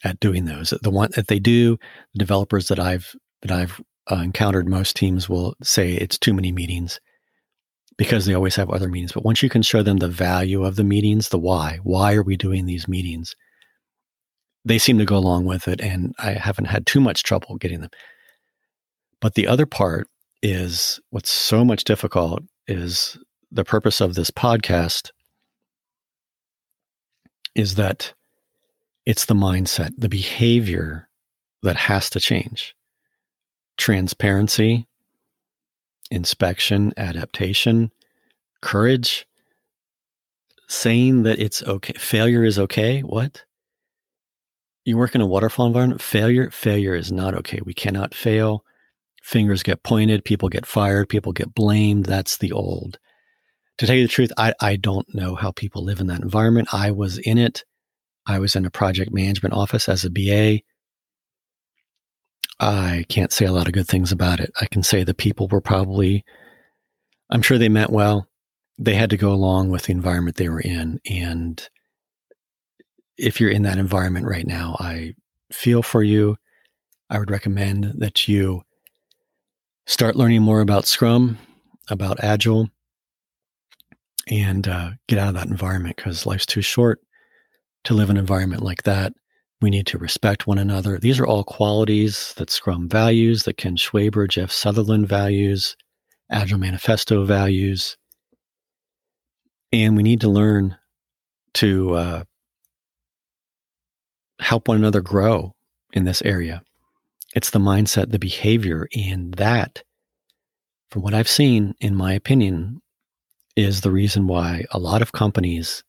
at 0.05 0.21
doing 0.21 0.45
those. 0.45 0.73
The 0.83 0.91
one 0.91 1.11
that 1.17 1.29
they 1.29 1.39
do, 1.39 1.79
the 2.13 2.19
developers 2.19 2.69
that 2.69 2.79
I've 2.79 3.15
that 3.43 3.51
I've 3.51 3.81
uh, 4.11 4.17
encountered, 4.17 4.69
most 4.69 4.97
teams 4.97 5.29
will 5.29 5.55
say 5.63 5.93
it's 5.93 6.19
too 6.19 6.35
many 6.35 6.53
meetings 6.53 7.01
because 7.97 8.25
they 8.25 8.35
always 8.35 8.57
have 8.57 8.71
other 8.71 8.89
meetings. 8.89 9.13
But 9.13 9.25
once 9.25 9.43
you 9.43 9.49
can 9.49 9.63
show 9.63 9.83
them 9.83 9.99
the 9.99 10.09
value 10.09 10.65
of 10.65 10.77
the 10.77 10.85
meetings, 10.85 11.29
the 11.29 11.39
why, 11.39 11.81
why 11.83 12.15
are 12.15 12.23
we 12.23 12.37
doing 12.37 12.67
these 12.67 12.89
meetings? 12.89 13.35
They 14.65 14.79
seem 14.79 14.99
to 14.99 15.05
go 15.05 15.17
along 15.17 15.45
with 15.47 15.69
it, 15.69 15.81
and 15.81 16.15
I 16.19 16.33
haven't 16.33 16.67
had 16.67 16.87
too 16.87 17.01
much 17.01 17.23
trouble 17.23 17.57
getting 17.57 17.81
them. 17.81 17.91
But 19.21 19.35
the 19.35 19.47
other 19.47 19.67
part 19.67 20.09
is 20.43 21.01
what's 21.11 21.31
so 21.31 21.65
much 21.65 21.85
difficult 21.85 22.43
is 22.71 23.19
the 23.51 23.65
purpose 23.65 24.01
of 24.01 24.15
this 24.15 24.31
podcast 24.31 25.11
is 27.55 27.75
that 27.75 28.13
it's 29.07 29.25
the 29.25 29.35
mindset, 29.35 29.91
the 29.99 30.09
behavior 30.09 31.09
that 31.63 31.77
has 31.77 32.11
to 32.11 32.21
change. 32.21 32.75
Transparency, 33.77 34.87
inspection, 36.11 36.93
adaptation, 36.97 37.91
courage, 38.61 39.27
saying 40.69 41.25
that 41.25 41.39
it's 41.39 41.63
okay. 41.65 41.95
Failure 41.95 42.45
is 42.45 42.59
okay. 42.59 43.01
What? 43.01 43.45
You 44.85 44.97
work 44.97 45.15
in 45.15 45.21
a 45.21 45.27
waterfall 45.27 45.67
environment, 45.67 46.01
failure, 46.01 46.51
failure 46.51 46.95
is 46.95 47.11
not 47.11 47.35
okay. 47.35 47.61
We 47.65 47.75
cannot 47.75 48.15
fail. 48.15 48.65
Fingers 49.21 49.63
get 49.63 49.83
pointed, 49.83 50.25
people 50.25 50.49
get 50.49 50.67
fired, 50.67 51.09
people 51.09 51.33
get 51.33 51.55
blamed. 51.55 52.07
That's 52.07 52.39
the 52.39 52.53
old. 52.53 52.99
To 53.79 53.87
tell 53.87 53.97
you 53.97 54.03
the 54.03 54.13
truth, 54.13 54.33
I, 54.37 54.55
I 54.61 54.77
don't 54.77 55.07
know 55.15 55.35
how 55.35 55.53
people 55.53 55.85
live 55.85 56.01
in 56.01 56.07
that 56.09 56.21
environment. 56.21 56.69
I 56.73 56.91
was 56.91 57.19
in 57.19 57.39
it. 57.39 57.65
I 58.27 58.39
was 58.39 58.55
in 58.55 58.67
a 58.67 58.71
project 58.71 59.13
management 59.13 59.55
office 59.55 59.89
as 59.89 60.05
a 60.05 60.11
BA. 60.11 60.61
I 62.61 63.07
can't 63.09 63.33
say 63.33 63.47
a 63.47 63.53
lot 63.53 63.67
of 63.67 63.73
good 63.73 63.89
things 63.89 64.13
about 64.13 64.39
it. 64.39 64.51
I 64.61 64.67
can 64.67 64.83
say 64.83 65.03
the 65.03 65.15
people 65.15 65.49
were 65.49 65.63
probably, 65.63 66.25
I'm 67.31 67.41
sure 67.41 67.57
they 67.57 67.71
meant 67.71 67.91
well. 67.91 68.29
They 68.79 68.95
had 68.95 69.11
to 69.11 69.17
go 69.17 69.33
along 69.33 69.71
with 69.71 69.85
the 69.85 69.93
environment 69.93 70.37
they 70.37 70.51
were 70.51 70.61
in. 70.61 71.01
And 71.11 71.67
if 73.17 73.41
you're 73.41 73.51
in 73.51 73.63
that 73.63 73.79
environment 73.79 74.27
right 74.27 74.47
now, 74.47 74.77
I 74.79 75.15
feel 75.51 75.83
for 75.83 76.03
you. 76.03 76.37
I 77.09 77.19
would 77.19 77.31
recommend 77.31 77.95
that 77.99 78.29
you 78.29 78.63
start 79.91 80.15
learning 80.15 80.41
more 80.41 80.61
about 80.61 80.87
Scrum, 80.87 81.37
about 81.91 82.23
Agile, 82.23 82.69
and 84.29 84.69
uh, 84.69 84.91
get 85.09 85.19
out 85.19 85.29
of 85.29 85.35
that 85.35 85.49
environment 85.49 85.97
because 85.97 86.27
life's 86.27 86.47
too 86.47 86.63
short 86.63 87.01
to 87.83 87.95
live 87.95 88.09
in 88.09 88.17
an 88.17 88.21
environment 88.21 88.63
like 88.63 88.85
that. 88.85 89.13
We 89.61 89.69
need 89.69 89.89
to 89.89 89.99
respect 89.99 90.47
one 90.47 90.59
another. 90.59 90.99
These 90.99 91.19
are 91.19 91.27
all 91.27 91.43
qualities 91.43 92.33
that 92.37 92.51
Scrum 92.51 92.89
values, 92.89 93.43
that 93.43 93.57
Ken 93.57 93.77
Schwaber, 93.77 94.29
Jeff 94.29 94.53
Sutherland 94.53 95.09
values, 95.09 95.77
Agile 96.31 96.59
Manifesto 96.59 97.25
values. 97.25 97.97
And 99.73 99.97
we 99.97 100.05
need 100.05 100.21
to 100.21 100.29
learn 100.29 100.77
to 101.55 101.95
uh, 101.95 102.25
help 104.39 104.69
one 104.69 104.77
another 104.77 105.01
grow 105.01 105.53
in 105.93 106.05
this 106.05 106.23
area. 106.23 106.63
It's 107.35 107.51
the 107.51 107.59
mindset, 107.59 108.11
the 108.11 108.19
behavior, 108.19 108.89
and 108.95 109.35
that, 109.35 109.83
from 110.91 111.03
what 111.03 111.15
I've 111.15 111.29
seen, 111.29 111.75
in 111.81 111.95
my 111.95 112.13
opinion, 112.13 112.83
is 113.57 113.81
the 113.81 113.91
reason 113.93 114.27
why 114.27 114.65
a 114.73 114.79
lot 114.79 115.03
of 115.03 115.13
companies 115.13 115.85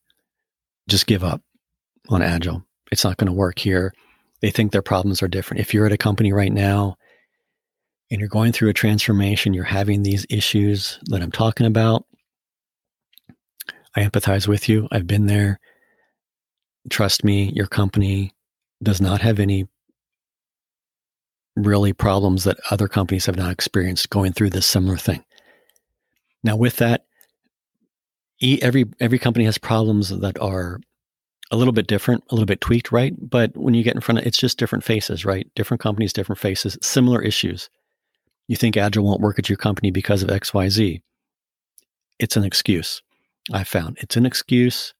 just 0.88 1.08
give 1.08 1.24
up 1.24 1.42
on 2.10 2.22
Agile. 2.22 2.64
It's 2.92 3.04
not 3.04 3.18
going 3.18 3.28
to 3.28 3.34
work 3.34 3.58
here. 3.60 3.94
They 4.42 4.52
think 4.52 4.72
their 4.72 4.82
problems 4.82 5.24
are 5.24 5.28
different. 5.28 5.62
If 5.62 5.74
you're 5.74 5.86
at 5.86 5.92
a 5.92 5.98
company 5.98 6.34
right 6.34 6.52
now 6.52 6.98
and 8.10 8.20
you're 8.20 8.30
going 8.30 8.52
through 8.52 8.70
a 8.70 8.74
transformation, 8.74 9.54
you're 9.54 9.64
having 9.64 10.04
these 10.04 10.26
issues 10.30 11.00
that 11.06 11.22
I'm 11.22 11.32
talking 11.32 11.66
about, 11.66 12.06
I 13.96 14.02
empathize 14.02 14.48
with 14.48 14.68
you. 14.68 14.88
I've 14.92 15.08
been 15.08 15.28
there. 15.28 15.60
Trust 16.90 17.24
me, 17.24 17.52
your 17.56 17.68
company 17.68 18.34
does 18.84 19.00
not 19.00 19.22
have 19.22 19.40
any 19.40 19.68
really 21.56 21.94
problems 21.94 22.44
that 22.44 22.60
other 22.70 22.88
companies 22.88 23.26
have 23.26 23.36
not 23.36 23.52
experienced 23.52 24.10
going 24.10 24.34
through 24.34 24.50
this 24.52 24.66
similar 24.66 24.98
thing. 24.98 25.24
Now, 26.44 26.56
with 26.56 26.78
that, 26.78 27.06
every 28.42 28.86
every 29.00 29.20
company 29.20 29.46
has 29.46 29.58
problems 29.58 30.10
that 30.10 30.40
are 30.40 30.80
a 31.52 31.58
little 31.58 31.74
bit 31.74 31.88
different, 31.88 32.24
a 32.30 32.36
little 32.36 32.46
bit 32.46 32.62
tweaked, 32.62 32.92
right? 32.92 33.14
But 33.18 33.56
when 33.58 33.74
you 33.74 33.84
get 33.84 33.96
in 33.96 34.02
front 34.02 34.20
of 34.20 34.26
it's 34.26 34.38
just 34.38 34.58
different 34.58 34.84
faces, 34.84 35.26
right? 35.26 35.50
Different 35.56 35.82
companies, 35.82 36.14
different 36.14 36.40
faces, 36.40 36.78
similar 36.82 37.22
issues. 37.22 37.70
You 38.48 38.56
think 38.56 38.78
Agile 38.78 39.04
won't 39.04 39.22
work 39.22 39.38
at 39.38 39.50
your 39.50 39.58
company 39.58 39.92
because 39.92 40.24
of 40.24 40.30
XYZ. 40.30 41.02
It's 42.20 42.38
an 42.38 42.44
excuse. 42.44 43.02
I 43.52 43.64
found 43.64 43.98
it's 44.00 44.16
an 44.16 44.26
excuse 44.26 44.94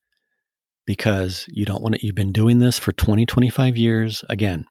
because 0.86 1.46
you 1.48 1.66
don't 1.66 1.82
want 1.82 1.96
to, 1.96 2.06
you've 2.06 2.16
been 2.16 2.34
doing 2.34 2.60
this 2.60 2.78
for 2.78 2.92
20, 2.92 3.26
25 3.26 3.78
years. 3.78 4.24
Again, 4.30 4.66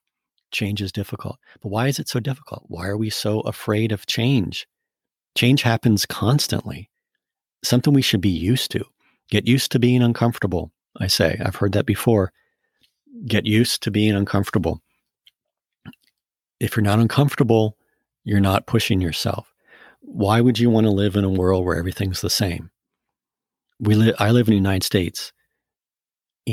change 0.51 0.83
is 0.83 0.93
difficult. 0.93 1.39
But 1.63 1.69
why 1.69 1.89
is 1.89 1.99
it 1.99 2.09
so 2.09 2.21
difficult? 2.21 2.65
Why 2.69 2.87
are 2.87 2.97
we 2.97 3.11
so 3.11 3.41
afraid 3.41 3.93
of 3.93 4.07
change? 4.07 4.67
Change 5.37 5.63
happens 5.63 6.07
constantly, 6.07 6.91
something 7.63 7.93
we 7.93 8.03
should 8.03 8.21
be 8.21 8.29
used 8.29 8.71
to. 8.73 8.85
Get 9.31 9.47
used 9.47 9.71
to 9.73 9.79
being 9.79 10.03
uncomfortable. 10.03 10.73
I 10.99 11.07
say. 11.07 11.41
I've 11.45 11.57
heard 11.57 11.73
that 11.73 11.87
before. 11.87 12.33
Get 13.27 13.47
used 13.47 13.83
to 13.83 13.91
being 13.91 14.15
uncomfortable. 14.15 14.83
If 16.59 16.77
you're 16.77 16.85
not 16.85 16.99
uncomfortable, 16.99 17.77
you're 18.25 18.41
not 18.41 18.67
pushing 18.67 19.01
yourself. 19.01 19.53
Why 20.01 20.41
would 20.41 20.59
you 20.59 20.69
want 20.71 20.87
to 20.87 20.91
live 20.91 21.17
in 21.17 21.25
a 21.25 21.31
world 21.31 21.65
where 21.65 21.77
everything's 21.77 22.21
the 22.21 22.31
same? 22.31 22.71
We 23.79 23.95
li- 23.95 24.15
I 24.19 24.31
live 24.31 24.49
in 24.49 24.53
the 24.53 24.57
United 24.57 24.85
States, 24.85 25.33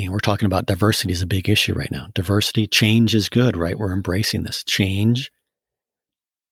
we're 0.09 0.19
talking 0.19 0.45
about 0.45 0.65
diversity 0.65 1.13
is 1.13 1.21
a 1.21 1.27
big 1.27 1.49
issue 1.49 1.73
right 1.73 1.91
now. 1.91 2.07
Diversity, 2.13 2.67
change 2.67 3.15
is 3.15 3.29
good, 3.29 3.57
right? 3.57 3.77
We're 3.77 3.93
embracing 3.93 4.43
this 4.43 4.63
change. 4.63 5.31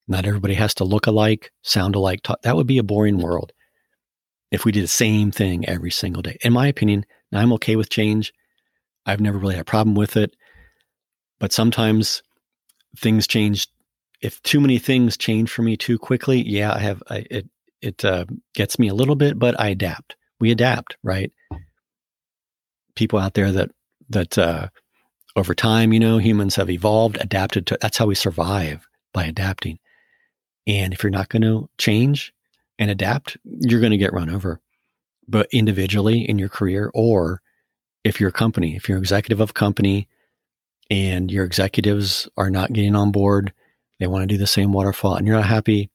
Not 0.07 0.25
everybody 0.25 0.53
has 0.53 0.73
to 0.75 0.83
look 0.83 1.07
alike, 1.07 1.51
sound 1.63 1.95
alike. 1.95 2.21
Talk. 2.23 2.41
That 2.43 2.55
would 2.55 2.67
be 2.67 2.77
a 2.77 2.83
boring 2.83 3.17
world 3.17 3.51
if 4.51 4.65
we 4.65 4.71
did 4.71 4.83
the 4.83 4.87
same 4.87 5.31
thing 5.31 5.67
every 5.67 5.91
single 5.91 6.21
day. 6.21 6.37
In 6.41 6.53
my 6.53 6.67
opinion, 6.67 7.05
I'm 7.33 7.53
okay 7.53 7.75
with 7.75 7.89
change. 7.89 8.33
I've 9.05 9.21
never 9.21 9.37
really 9.37 9.55
had 9.55 9.61
a 9.61 9.65
problem 9.65 9.95
with 9.95 10.17
it. 10.17 10.35
But 11.39 11.51
sometimes 11.51 12.23
things 12.97 13.27
change. 13.27 13.67
If 14.21 14.41
too 14.43 14.61
many 14.61 14.77
things 14.79 15.17
change 15.17 15.51
for 15.51 15.61
me 15.61 15.75
too 15.77 15.97
quickly, 15.97 16.41
yeah, 16.47 16.73
I 16.73 16.79
have 16.79 17.03
I, 17.09 17.25
it. 17.29 17.49
It 17.81 18.05
uh, 18.05 18.25
gets 18.55 18.79
me 18.79 18.87
a 18.87 18.95
little 18.95 19.15
bit, 19.15 19.37
but 19.37 19.59
I 19.59 19.69
adapt. 19.69 20.15
We 20.39 20.51
adapt, 20.51 20.97
right? 21.03 21.31
People 22.95 23.19
out 23.19 23.33
there 23.33 23.51
that 23.51 23.71
that 24.09 24.37
uh, 24.37 24.69
over 25.35 25.53
time, 25.53 25.93
you 25.93 25.99
know, 25.99 26.17
humans 26.17 26.55
have 26.55 26.69
evolved, 26.69 27.17
adapted 27.19 27.67
to. 27.67 27.77
That's 27.81 27.97
how 27.97 28.05
we 28.05 28.15
survive 28.15 28.87
by 29.13 29.25
adapting. 29.25 29.79
And 30.67 30.93
if 30.93 31.03
you're 31.03 31.11
not 31.11 31.29
going 31.29 31.43
to 31.43 31.69
change 31.77 32.33
and 32.79 32.89
adapt, 32.89 33.37
you're 33.43 33.79
going 33.79 33.91
to 33.91 33.97
get 33.97 34.13
run 34.13 34.29
over 34.29 34.61
but 35.27 35.47
individually 35.51 36.27
in 36.27 36.37
your 36.37 36.49
career, 36.49 36.91
or 36.93 37.41
if 38.03 38.19
you're 38.19 38.29
a 38.29 38.33
company, 38.33 38.75
if 38.75 38.87
you're 38.87 38.97
executive 38.97 39.41
of 39.41 39.51
a 39.51 39.53
company 39.53 40.07
and 40.89 41.31
your 41.31 41.45
executives 41.45 42.29
are 42.37 42.49
not 42.49 42.73
getting 42.73 42.95
on 42.95 43.11
board, 43.11 43.53
they 43.99 44.07
want 44.07 44.23
to 44.23 44.27
do 44.27 44.37
the 44.37 44.47
same 44.47 44.71
waterfall 44.71 45.15
and 45.15 45.25
you're 45.25 45.35
not 45.35 45.45
happy, 45.45 45.89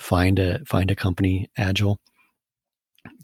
find 0.00 0.38
a 0.38 0.64
find 0.64 0.90
a 0.90 0.96
company 0.96 1.48
agile, 1.56 2.00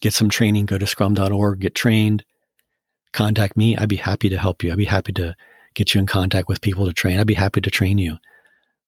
get 0.01 0.13
some 0.13 0.29
training, 0.29 0.67
go 0.67 0.79
to 0.79 0.87
scrum.org, 0.87 1.61
get 1.61 1.75
trained, 1.75 2.25
contact 3.13 3.57
me. 3.57 3.77
I'd 3.77 3.89
be 3.89 3.97
happy 3.97 4.29
to 4.29 4.39
help 4.39 4.63
you. 4.63 4.73
I'd 4.73 4.79
be 4.79 4.85
happy 4.85 5.13
to 5.15 5.37
get 5.75 5.95
you 5.95 6.01
in 6.01 6.07
contact 6.07 6.49
with 6.49 6.61
people 6.61 6.87
to 6.87 6.93
train. 6.93 7.19
I'd 7.19 7.27
be 7.27 7.35
happy 7.35 7.61
to 7.61 7.71
train 7.71 7.99
you. 7.99 8.19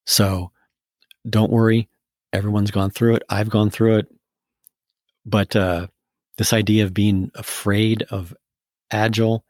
So 0.04 0.50
don't 1.28 1.52
worry. 1.52 1.88
Everyone's 2.32 2.70
gone 2.70 2.90
through 2.90 3.16
it. 3.16 3.22
I've 3.28 3.50
gone 3.50 3.70
through 3.70 3.98
it. 3.98 4.06
But 5.24 5.54
uh, 5.54 5.86
this 6.38 6.52
idea 6.52 6.84
of 6.84 6.94
being 6.94 7.30
afraid 7.34 8.02
of 8.10 8.34
agile, 8.90 9.44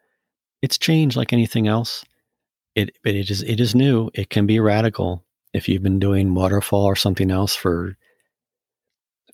it's 0.61 0.79
changed 0.79 1.17
like 1.17 1.33
anything 1.33 1.69
else. 1.69 2.05
It, 2.75 2.97
it 3.05 3.31
is 3.31 3.43
it 3.43 3.61
is 3.61 3.75
new. 3.75 4.11
It 4.15 4.31
can 4.31 4.47
be 4.47 4.61
radical. 4.61 5.25
If 5.53 5.69
you've 5.69 5.83
been 5.83 5.99
doing 5.99 6.35
waterfall 6.35 6.85
or 6.85 6.97
something 6.97 7.31
else 7.31 7.55
for 7.55 7.97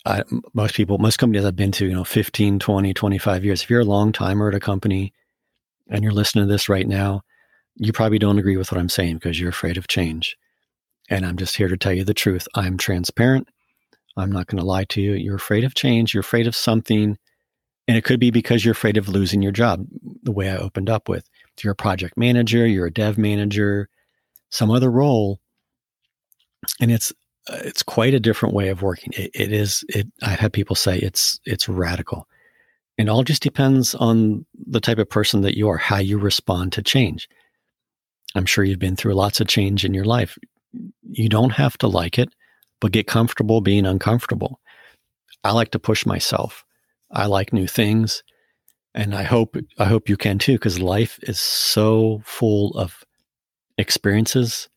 I, 0.04 0.22
most 0.54 0.74
people, 0.74 0.98
most 0.98 1.18
companies 1.18 1.44
I've 1.44 1.56
been 1.56 1.72
to, 1.72 1.86
you 1.86 1.94
know, 1.94 2.04
15, 2.04 2.58
20, 2.58 2.94
25 2.94 3.44
years. 3.44 3.62
If 3.62 3.70
you're 3.70 3.80
a 3.80 3.84
long 3.84 4.12
timer 4.12 4.48
at 4.48 4.54
a 4.54 4.60
company 4.60 5.12
and 5.88 6.02
you're 6.02 6.12
listening 6.12 6.46
to 6.46 6.52
this 6.52 6.68
right 6.68 6.86
now, 6.86 7.22
you 7.76 7.92
probably 7.92 8.18
don't 8.18 8.38
agree 8.38 8.56
with 8.56 8.72
what 8.72 8.80
I'm 8.80 8.88
saying 8.88 9.14
because 9.14 9.38
you're 9.40 9.50
afraid 9.50 9.76
of 9.76 9.88
change. 9.88 10.36
And 11.08 11.24
I'm 11.24 11.36
just 11.36 11.56
here 11.56 11.68
to 11.68 11.76
tell 11.76 11.92
you 11.92 12.04
the 12.04 12.14
truth. 12.14 12.46
I'm 12.54 12.76
transparent. 12.76 13.48
I'm 14.16 14.32
not 14.32 14.46
going 14.46 14.58
to 14.58 14.66
lie 14.66 14.84
to 14.84 15.00
you. 15.00 15.12
You're 15.12 15.36
afraid 15.36 15.64
of 15.64 15.74
change. 15.74 16.12
You're 16.12 16.22
afraid 16.22 16.46
of 16.46 16.56
something. 16.56 17.16
And 17.86 17.96
it 17.96 18.04
could 18.04 18.20
be 18.20 18.30
because 18.30 18.64
you're 18.64 18.72
afraid 18.72 18.96
of 18.96 19.08
losing 19.08 19.40
your 19.40 19.52
job, 19.52 19.86
the 20.22 20.32
way 20.32 20.50
I 20.50 20.56
opened 20.56 20.90
up 20.90 21.08
with. 21.08 21.24
If 21.56 21.64
you're 21.64 21.72
a 21.72 21.76
project 21.76 22.18
manager, 22.18 22.66
you're 22.66 22.86
a 22.86 22.92
dev 22.92 23.16
manager, 23.16 23.88
some 24.50 24.70
other 24.70 24.90
role. 24.90 25.40
And 26.80 26.90
it's 26.90 27.12
uh, 27.48 27.60
it's 27.64 27.82
quite 27.82 28.12
a 28.12 28.20
different 28.20 28.54
way 28.54 28.68
of 28.68 28.82
working. 28.82 29.12
It, 29.16 29.30
it 29.32 29.52
is. 29.52 29.84
It. 29.88 30.08
I've 30.22 30.38
had 30.38 30.52
people 30.52 30.76
say 30.76 30.98
it's 30.98 31.40
it's 31.46 31.68
radical. 31.68 32.26
It 32.98 33.08
all 33.08 33.22
just 33.22 33.42
depends 33.42 33.94
on 33.94 34.44
the 34.66 34.80
type 34.80 34.98
of 34.98 35.08
person 35.08 35.42
that 35.42 35.56
you 35.56 35.68
are, 35.68 35.78
how 35.78 35.98
you 35.98 36.18
respond 36.18 36.72
to 36.72 36.82
change. 36.82 37.28
I'm 38.34 38.46
sure 38.46 38.64
you've 38.64 38.78
been 38.78 38.96
through 38.96 39.14
lots 39.14 39.40
of 39.40 39.46
change 39.48 39.84
in 39.84 39.94
your 39.94 40.04
life. 40.04 40.36
You 41.02 41.28
don't 41.28 41.50
have 41.50 41.78
to 41.78 41.86
like 41.86 42.18
it, 42.18 42.28
but 42.80 42.92
get 42.92 43.06
comfortable 43.06 43.60
being 43.60 43.86
uncomfortable. 43.86 44.60
I 45.44 45.52
like 45.52 45.70
to 45.70 45.78
push 45.78 46.04
myself. 46.04 46.64
I 47.10 47.26
like 47.26 47.52
new 47.52 47.66
things, 47.66 48.22
and 48.94 49.14
I 49.14 49.22
hope 49.22 49.56
I 49.78 49.84
hope 49.86 50.08
you 50.08 50.16
can 50.16 50.38
too 50.38 50.54
because 50.54 50.78
life 50.78 51.18
is 51.22 51.40
so 51.40 52.20
full 52.24 52.76
of 52.76 53.02
experiences 53.78 54.68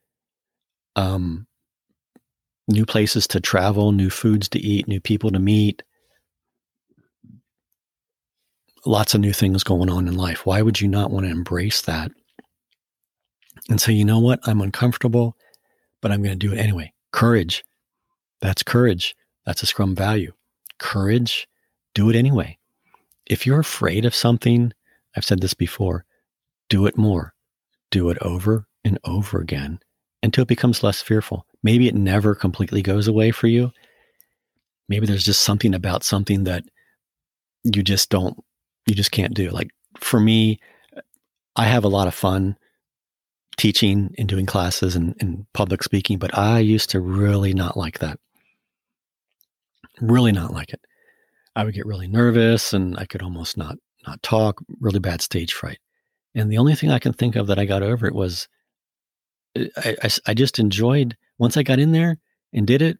um, 0.95 1.47
new 2.67 2.85
places 2.85 3.27
to 3.27 3.39
travel, 3.39 3.91
new 3.91 4.09
foods 4.09 4.49
to 4.49 4.59
eat, 4.59 4.87
new 4.87 5.01
people 5.01 5.31
to 5.31 5.39
meet. 5.39 5.83
Lots 8.85 9.13
of 9.13 9.21
new 9.21 9.33
things 9.33 9.63
going 9.63 9.89
on 9.89 10.07
in 10.07 10.15
life. 10.15 10.45
Why 10.45 10.61
would 10.61 10.81
you 10.81 10.88
not 10.88 11.11
want 11.11 11.25
to 11.25 11.31
embrace 11.31 11.81
that? 11.83 12.11
And 13.69 13.79
say, 13.79 13.93
you 13.93 14.05
know 14.05 14.19
what? 14.19 14.39
I'm 14.43 14.61
uncomfortable, 14.61 15.35
but 16.01 16.11
I'm 16.11 16.23
going 16.23 16.38
to 16.38 16.47
do 16.47 16.53
it 16.53 16.57
anyway. 16.59 16.93
Courage. 17.11 17.63
That's 18.41 18.63
courage. 18.63 19.15
That's 19.45 19.61
a 19.61 19.67
scrum 19.67 19.95
value. 19.95 20.33
Courage, 20.79 21.47
do 21.93 22.09
it 22.09 22.15
anyway. 22.15 22.57
If 23.27 23.45
you're 23.45 23.59
afraid 23.59 24.03
of 24.03 24.15
something, 24.15 24.73
I've 25.15 25.25
said 25.25 25.41
this 25.41 25.53
before, 25.53 26.05
do 26.69 26.85
it 26.88 26.97
more. 26.97 27.33
Do 27.91 28.09
it 28.09 28.17
over 28.21 28.67
and 28.83 28.97
over 29.03 29.39
again 29.39 29.79
until 30.23 30.43
it 30.43 30.47
becomes 30.47 30.83
less 30.83 31.01
fearful. 31.01 31.45
Maybe 31.61 31.88
it 31.88 31.95
never 31.95 32.33
completely 32.33 32.81
goes 32.81 33.07
away 33.07 33.31
for 33.31 33.47
you. 33.47 33.71
Maybe 34.89 35.05
there's 35.05 35.25
just 35.25 35.41
something 35.41 35.73
about 35.73 36.03
something 36.03 36.45
that 36.45 36.63
you 37.63 37.83
just 37.83 38.09
don't, 38.09 38.38
you 38.85 38.95
just 38.95 39.11
can't 39.11 39.33
do. 39.33 39.50
Like 39.50 39.69
for 40.00 40.19
me, 40.19 40.59
I 41.55 41.65
have 41.65 41.83
a 41.83 41.89
lot 41.89 42.07
of 42.07 42.15
fun 42.15 42.57
teaching 43.57 44.13
and 44.17 44.27
doing 44.27 44.45
classes 44.45 44.95
and, 44.95 45.15
and 45.19 45.45
public 45.53 45.83
speaking, 45.83 46.17
but 46.17 46.38
I 46.38 46.59
used 46.59 46.89
to 46.91 47.00
really 47.00 47.53
not 47.53 47.77
like 47.77 48.00
that. 48.00 48.19
Really 50.00 50.31
not 50.31 50.53
like 50.53 50.73
it. 50.73 50.81
I 51.55 51.63
would 51.63 51.73
get 51.73 51.85
really 51.85 52.07
nervous 52.07 52.73
and 52.73 52.97
I 52.97 53.05
could 53.05 53.21
almost 53.21 53.57
not 53.57 53.77
not 54.07 54.23
talk, 54.23 54.63
really 54.79 55.00
bad 55.00 55.21
stage 55.21 55.53
fright. 55.53 55.77
And 56.33 56.51
the 56.51 56.57
only 56.57 56.73
thing 56.73 56.89
I 56.89 56.97
can 56.97 57.13
think 57.13 57.35
of 57.35 57.47
that 57.47 57.59
I 57.59 57.65
got 57.65 57.83
over 57.83 58.07
it 58.07 58.15
was 58.15 58.47
I, 59.55 59.95
I, 60.03 60.09
I 60.27 60.33
just 60.33 60.59
enjoyed 60.59 61.17
once 61.38 61.57
I 61.57 61.63
got 61.63 61.79
in 61.79 61.91
there 61.91 62.17
and 62.53 62.65
did 62.65 62.81
it 62.81 62.98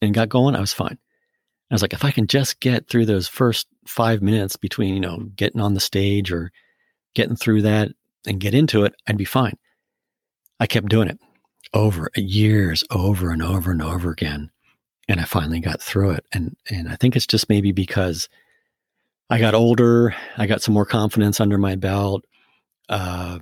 and 0.00 0.14
got 0.14 0.28
going, 0.28 0.56
I 0.56 0.60
was 0.60 0.72
fine. 0.72 0.98
I 1.70 1.74
was 1.74 1.82
like, 1.82 1.92
if 1.92 2.04
I 2.04 2.10
can 2.10 2.26
just 2.26 2.60
get 2.60 2.88
through 2.88 3.06
those 3.06 3.28
first 3.28 3.66
five 3.86 4.22
minutes 4.22 4.56
between, 4.56 4.94
you 4.94 5.00
know, 5.00 5.18
getting 5.36 5.60
on 5.60 5.74
the 5.74 5.80
stage 5.80 6.32
or 6.32 6.50
getting 7.14 7.36
through 7.36 7.62
that 7.62 7.90
and 8.26 8.40
get 8.40 8.54
into 8.54 8.84
it, 8.84 8.94
I'd 9.06 9.18
be 9.18 9.24
fine. 9.24 9.56
I 10.60 10.66
kept 10.66 10.88
doing 10.88 11.08
it 11.08 11.18
over 11.74 12.10
years, 12.16 12.84
over 12.90 13.30
and 13.30 13.42
over 13.42 13.70
and 13.70 13.82
over 13.82 14.10
again. 14.10 14.50
And 15.08 15.20
I 15.20 15.24
finally 15.24 15.60
got 15.60 15.82
through 15.82 16.12
it. 16.12 16.26
And 16.32 16.56
and 16.70 16.88
I 16.88 16.96
think 16.96 17.16
it's 17.16 17.26
just 17.26 17.48
maybe 17.48 17.72
because 17.72 18.28
I 19.30 19.38
got 19.38 19.54
older, 19.54 20.14
I 20.36 20.46
got 20.46 20.62
some 20.62 20.74
more 20.74 20.86
confidence 20.86 21.40
under 21.40 21.58
my 21.58 21.76
belt. 21.76 22.24
Uh, 22.88 23.38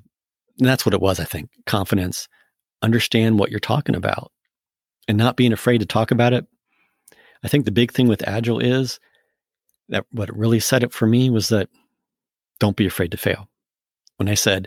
and 0.58 0.68
that's 0.68 0.84
what 0.84 0.94
it 0.94 1.00
was, 1.00 1.20
I 1.20 1.24
think. 1.24 1.50
Confidence. 1.66 2.28
Understand 2.82 3.38
what 3.38 3.50
you're 3.50 3.60
talking 3.60 3.94
about 3.94 4.32
and 5.08 5.16
not 5.16 5.36
being 5.36 5.52
afraid 5.52 5.78
to 5.78 5.86
talk 5.86 6.10
about 6.10 6.32
it. 6.32 6.46
I 7.46 7.48
think 7.48 7.64
the 7.64 7.70
big 7.70 7.92
thing 7.92 8.08
with 8.08 8.26
Agile 8.26 8.58
is 8.58 8.98
that 9.88 10.04
what 10.10 10.36
really 10.36 10.58
set 10.58 10.82
it 10.82 10.92
for 10.92 11.06
me 11.06 11.30
was 11.30 11.48
that 11.50 11.68
don't 12.58 12.74
be 12.74 12.86
afraid 12.86 13.12
to 13.12 13.16
fail. 13.16 13.48
When 14.16 14.28
I 14.28 14.34
said, 14.34 14.66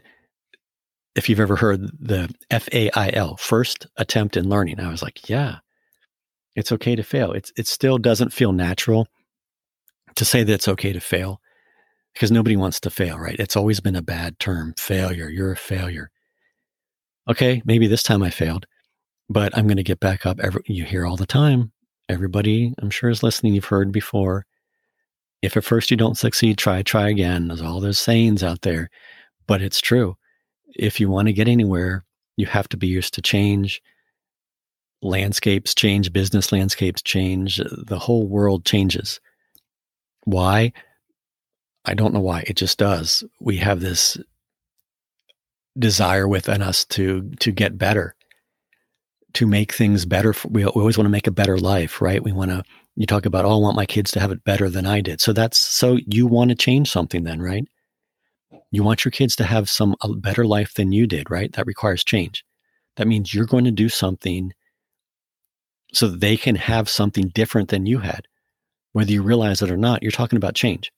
if 1.14 1.28
you've 1.28 1.42
ever 1.42 1.58
heard 1.58 1.82
the 2.00 2.34
FAIL, 2.50 3.36
first 3.36 3.86
attempt 3.98 4.38
in 4.38 4.48
learning, 4.48 4.80
I 4.80 4.90
was 4.90 5.02
like, 5.02 5.28
yeah, 5.28 5.58
it's 6.56 6.72
okay 6.72 6.96
to 6.96 7.04
fail. 7.04 7.34
It's, 7.34 7.52
it 7.58 7.68
still 7.68 7.98
doesn't 7.98 8.32
feel 8.32 8.54
natural 8.54 9.10
to 10.16 10.24
say 10.24 10.44
that 10.44 10.54
it's 10.54 10.70
okay 10.70 10.94
to 10.94 11.02
fail 11.02 11.42
because 12.14 12.32
nobody 12.32 12.56
wants 12.56 12.80
to 12.80 12.90
fail, 12.90 13.20
right? 13.20 13.36
It's 13.38 13.58
always 13.58 13.82
been 13.82 13.98
a 13.98 14.02
bad 14.02 14.40
term 14.40 14.74
failure. 14.78 15.28
You're 15.28 15.52
a 15.52 15.58
failure. 15.58 16.12
Okay, 17.30 17.62
maybe 17.66 17.88
this 17.88 18.04
time 18.04 18.24
I 18.24 18.30
failed, 18.30 18.68
but 19.30 19.58
I'm 19.58 19.68
going 19.68 19.76
to 19.76 19.84
get 19.84 20.00
back 20.00 20.26
up. 20.26 20.40
Every, 20.40 20.62
you 20.66 20.86
hear 20.86 21.06
all 21.06 21.18
the 21.18 21.26
time. 21.26 21.74
Everybody, 22.10 22.74
I'm 22.80 22.90
sure, 22.90 23.12
is 23.12 23.22
listening. 23.22 23.54
You've 23.54 23.66
heard 23.66 23.92
before. 23.92 24.48
If 25.44 25.56
at 25.56 25.64
first 25.64 25.92
you 25.92 25.98
don't 25.98 26.18
succeed, 26.18 26.58
try, 26.58 26.82
try 26.82 27.08
again. 27.08 27.48
There's 27.48 27.62
all 27.62 27.80
those 27.80 28.00
sayings 28.00 28.44
out 28.44 28.64
there, 28.64 28.90
but 29.48 29.62
it's 29.62 29.80
true. 29.80 30.18
If 30.76 31.00
you 31.00 31.10
want 31.10 31.28
to 31.28 31.34
get 31.34 31.48
anywhere, 31.48 32.04
you 32.36 32.48
have 32.48 32.68
to 32.70 32.78
be 32.78 32.88
used 32.88 33.14
to 33.14 33.22
change. 33.22 33.82
Landscapes 35.02 35.76
change, 35.76 36.12
business 36.12 36.52
landscapes 36.52 37.02
change, 37.04 37.62
the 37.86 38.00
whole 38.00 38.28
world 38.28 38.66
changes. 38.66 39.22
Why? 40.26 40.74
I 41.86 41.94
don't 41.94 42.14
know 42.14 42.20
why. 42.20 42.44
It 42.48 42.58
just 42.58 42.80
does. 42.80 43.24
We 43.40 43.58
have 43.58 43.80
this 43.80 44.18
desire 45.78 46.28
within 46.28 46.62
us 46.62 46.84
to 46.86 47.30
to 47.40 47.52
get 47.52 47.78
better, 47.78 48.16
to 49.34 49.46
make 49.46 49.74
things 49.74 50.06
better. 50.06 50.34
For, 50.34 50.48
we, 50.50 50.66
always 50.66 50.98
want 50.98 51.06
to 51.06 51.12
make 51.12 51.28
a 51.28 51.32
better 51.32 51.58
life, 51.58 52.02
right? 52.02 52.24
We 52.24 52.32
want 52.32 52.52
to. 52.52 52.64
You 52.96 53.06
talk 53.06 53.26
about, 53.26 53.46
oh, 53.46 53.52
I 53.52 53.58
want 53.58 53.78
my 53.78 53.86
kids 53.86 54.12
to 54.12 54.20
have 54.20 54.32
it 54.32 54.44
better 54.44 54.70
than 54.70 54.86
I 54.86 55.00
did. 55.00 55.22
So 55.22 55.32
that's 55.32 55.58
so 55.58 55.98
you 56.06 56.28
want 56.28 56.50
to 56.50 56.56
change 56.56 56.92
something, 56.92 57.24
then, 57.24 57.42
right? 57.42 57.64
You 58.72 58.84
want 58.84 59.06
your 59.06 59.12
kids 59.12 59.38
to 59.38 59.46
have 59.46 59.70
some 59.70 59.96
a 60.02 60.14
better 60.14 60.46
life 60.46 60.74
than 60.74 60.92
you 60.92 61.08
did, 61.08 61.32
right? 61.32 61.52
That 61.54 61.66
requires 61.66 62.04
change. 62.04 62.44
That 62.98 63.08
means 63.08 63.34
you're 63.34 63.46
going 63.46 63.64
to 63.66 63.72
do 63.72 63.88
something 63.88 64.52
so 65.94 66.08
they 66.08 66.38
can 66.38 66.56
have 66.56 66.90
something 66.90 67.30
different 67.30 67.70
than 67.70 67.86
you 67.86 68.00
had. 68.00 68.28
Whether 68.92 69.12
you 69.12 69.24
realize 69.24 69.62
it 69.62 69.72
or 69.72 69.78
not, 69.78 70.04
you're 70.04 70.12
talking 70.12 70.38
about 70.38 70.56
change. 70.56 70.92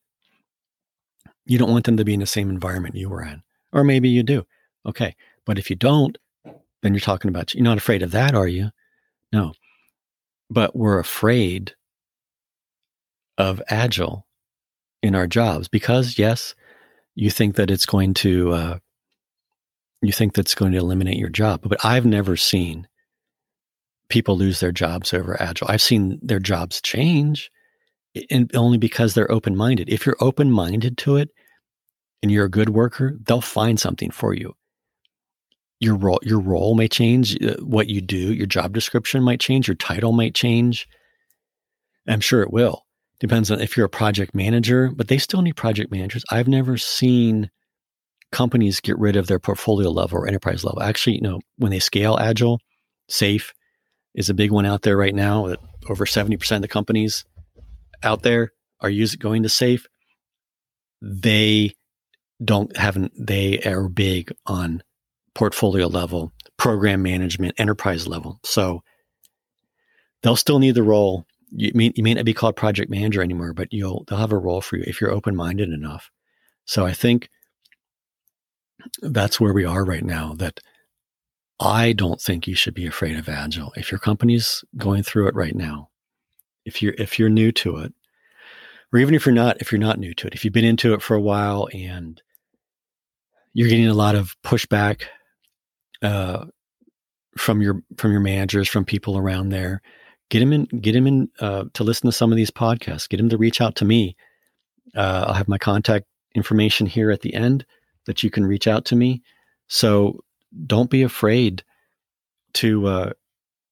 You 1.46 1.58
don't 1.58 1.72
want 1.72 1.86
them 1.86 1.98
to 1.98 2.06
be 2.06 2.14
in 2.14 2.20
the 2.20 2.26
same 2.26 2.50
environment 2.50 2.96
you 2.96 3.10
were 3.10 3.24
in. 3.24 3.44
Or 3.74 3.84
maybe 3.84 4.10
you 4.10 4.24
do. 4.24 4.46
Okay. 4.86 5.16
But 5.46 5.60
if 5.60 5.70
you 5.70 5.76
don't, 5.76 6.18
then 6.82 6.94
you're 6.94 7.02
talking 7.02 7.30
about, 7.30 7.54
you're 7.54 7.64
not 7.64 7.78
afraid 7.78 8.04
of 8.04 8.12
that, 8.12 8.36
are 8.36 8.48
you? 8.48 8.72
No. 9.32 9.54
But 10.50 10.76
we're 10.76 11.00
afraid 11.00 11.76
of 13.38 13.62
agile 13.70 14.26
in 15.02 15.16
our 15.16 15.28
jobs 15.28 15.68
because, 15.68 16.18
yes, 16.18 16.56
you 17.16 17.30
think 17.30 17.56
that 17.56 17.72
it's 17.72 17.86
going 17.86 18.14
to, 18.16 18.52
uh, 18.52 18.80
you 20.02 20.12
think 20.12 20.34
that's 20.34 20.56
going 20.56 20.72
to 20.72 20.80
eliminate 20.80 21.18
your 21.18 21.30
job. 21.30 21.62
But 21.64 21.84
I've 21.86 22.06
never 22.06 22.36
seen 22.36 22.88
people 24.10 24.38
lose 24.38 24.60
their 24.60 24.72
jobs 24.72 25.14
over 25.14 25.42
agile. 25.42 25.68
I've 25.70 25.82
seen 25.82 26.20
their 26.22 26.40
jobs 26.40 26.82
change 26.82 27.52
and 28.30 28.54
only 28.56 28.78
because 28.78 29.14
they're 29.14 29.32
open 29.32 29.56
minded. 29.56 29.90
If 29.90 30.06
you're 30.06 30.18
open 30.20 30.52
minded 30.52 30.98
to 31.00 31.16
it 31.16 31.30
and 32.22 32.32
you're 32.32 32.46
a 32.46 32.50
good 32.50 32.70
worker, 32.70 33.18
they'll 33.24 33.42
find 33.42 33.80
something 33.80 34.12
for 34.12 34.34
you. 34.34 34.54
Your 35.82 35.96
role, 35.96 36.20
your 36.22 36.40
role 36.40 36.76
may 36.76 36.88
change. 36.88 37.36
Uh, 37.44 37.56
what 37.60 37.90
you 37.90 38.02
do, 38.02 38.34
your 38.34 38.46
job 38.46 38.72
description 38.72 39.24
might 39.24 39.40
change. 39.40 39.68
Your 39.68 39.76
title 39.76 40.12
might 40.12 40.36
change. 40.36 40.88
I'm 42.08 42.22
sure 42.22 42.44
it 42.44 42.54
will. 42.54 42.86
Depends 43.20 43.52
on 43.52 43.60
if 43.60 43.76
you're 43.76 43.88
a 43.88 43.90
project 43.90 44.34
manager, 44.34 44.92
but 44.96 45.08
they 45.08 45.18
still 45.18 45.42
need 45.42 45.56
project 45.56 45.92
managers. 45.92 46.24
I've 46.32 46.48
never 46.48 46.78
seen 46.78 47.50
companies 48.32 48.80
get 48.80 48.98
rid 48.98 49.16
of 49.16 49.28
their 49.28 49.40
portfolio 49.40 49.90
level 49.90 50.20
or 50.20 50.28
enterprise 50.28 50.64
level. 50.64 50.82
Actually, 50.82 51.16
you 51.16 51.22
know, 51.22 51.40
when 51.58 51.72
they 51.72 51.80
scale 51.80 52.18
agile, 52.20 52.60
SAFe 53.10 53.52
is 54.14 54.30
a 54.30 54.36
big 54.36 54.52
one 54.52 54.66
out 54.66 54.84
there 54.84 54.98
right 54.98 55.16
now. 55.16 55.48
That 55.48 55.60
over 55.90 56.06
70% 56.06 56.56
of 56.56 56.62
the 56.62 56.68
companies 56.68 57.26
out 58.04 58.22
there 58.22 58.52
are 58.82 58.90
using 58.90 59.20
going 59.20 59.44
to 59.44 59.50
SAFe, 59.50 59.86
they 61.02 61.74
don't 62.44 62.76
haven't 62.76 63.14
they 63.20 63.60
are 63.62 63.88
big 63.88 64.32
on 64.48 64.82
portfolio 65.34 65.88
level, 65.88 66.34
program 66.58 67.02
management, 67.02 67.54
enterprise 67.58 68.08
level. 68.08 68.40
So 68.44 68.84
they'll 70.22 70.36
still 70.36 70.60
need 70.60 70.76
the 70.76 70.84
role. 70.84 71.26
You 71.52 71.72
may, 71.74 71.92
you 71.96 72.04
may 72.04 72.14
not 72.14 72.26
be 72.26 72.34
called 72.34 72.56
project 72.56 72.90
manager 72.90 73.22
anymore, 73.22 73.54
but 73.54 73.72
you'll 73.72 74.06
they'll 74.08 74.20
have 74.20 74.32
a 74.32 74.38
role 74.38 74.62
for 74.62 74.78
you 74.78 74.84
if 74.88 75.02
you're 75.02 75.12
open 75.12 75.36
minded 75.36 75.70
enough. 75.70 76.10
So 76.66 76.86
I 76.86 76.94
think 76.94 77.30
that's 79.02 79.40
where 79.40 79.54
we 79.54 79.66
are 79.66 79.84
right 79.84 80.04
now. 80.04 80.34
That 80.34 80.60
I 81.60 81.94
don't 81.94 82.22
think 82.22 82.48
you 82.48 82.56
should 82.56 82.74
be 82.74 82.88
afraid 82.88 83.18
of 83.18 83.30
agile. 83.30 83.74
If 83.76 83.92
your 83.92 84.00
company's 84.00 84.64
going 84.78 85.04
through 85.04 85.28
it 85.28 85.36
right 85.36 85.56
now, 85.56 85.90
if 86.66 86.82
you're 86.82 86.96
if 86.98 87.20
you're 87.20 87.30
new 87.30 87.52
to 87.54 87.78
it, 87.78 87.94
or 88.94 89.00
even 89.00 89.14
if 89.14 89.26
you're 89.26 89.36
not 89.36 89.60
if 89.62 89.72
you're 89.72 89.80
not 89.80 90.00
new 90.00 90.14
to 90.16 90.28
it, 90.28 90.34
if 90.34 90.46
you've 90.46 90.54
been 90.54 90.66
into 90.66 90.94
it 90.94 91.02
for 91.02 91.16
a 91.16 91.22
while 91.22 91.68
and 91.74 92.22
you're 93.54 93.70
getting 93.70 93.88
a 93.88 93.94
lot 93.94 94.16
of 94.16 94.36
pushback 94.44 95.04
uh, 96.02 96.46
from 97.38 97.62
your 97.62 97.82
from 97.98 98.12
your 98.12 98.22
managers, 98.22 98.68
from 98.68 98.86
people 98.86 99.18
around 99.18 99.50
there, 99.50 99.82
get 100.30 100.42
him 100.42 100.54
in 100.54 100.66
get 100.66 100.96
him 100.96 101.08
in 101.08 101.30
uh, 101.40 101.66
to 101.74 101.84
listen 101.84 102.08
to 102.08 102.12
some 102.12 102.32
of 102.32 102.38
these 102.38 102.52
podcasts. 102.52 103.10
Get 103.10 103.20
him 103.20 103.30
to 103.30 103.38
reach 103.38 103.62
out 103.62 103.76
to 103.78 103.86
me. 103.86 104.16
Uh, 104.96 105.26
I'll 105.28 105.34
have 105.34 105.48
my 105.48 105.58
contact 105.58 106.06
information 106.36 106.88
here 106.88 107.12
at 107.12 107.22
the 107.22 107.34
end 107.34 107.66
that 108.06 108.24
you 108.24 108.30
can 108.30 108.46
reach 108.46 108.68
out 108.68 108.86
to 108.86 108.96
me. 108.96 109.22
So 109.68 110.24
don't 110.66 110.90
be 110.90 111.04
afraid 111.04 111.64
to 112.54 112.88
uh, 112.88 113.12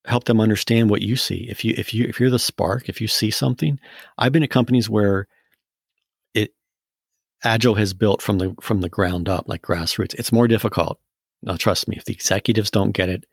help 0.06 0.26
them 0.26 0.40
understand 0.40 0.90
what 0.90 1.02
you 1.02 1.16
see. 1.16 1.48
If 1.50 1.66
you 1.66 1.74
if 1.78 1.94
you 1.94 2.06
if 2.08 2.20
you're 2.20 2.30
the 2.30 2.40
spark, 2.40 2.90
if 2.90 3.02
you 3.02 3.08
see 3.08 3.32
something, 3.32 3.80
I've 4.18 4.32
been 4.32 4.44
at 4.44 4.50
companies 4.50 4.90
where 4.90 5.28
it 6.34 6.54
agile 7.44 7.76
has 7.76 7.94
built 7.94 8.22
from 8.22 8.38
the 8.38 8.56
from 8.62 8.82
the 8.82 8.90
ground 8.90 9.28
up, 9.28 9.48
like 9.48 9.62
grassroots. 9.62 10.16
It's 10.16 10.32
more 10.32 10.48
difficult. 10.48 11.00
Now, 11.42 11.56
trust 11.56 11.88
me, 11.88 11.96
if 11.98 12.06
the 12.06 12.14
executives 12.14 12.72
don't 12.72 12.92
get 12.92 13.10
it, 13.10 13.26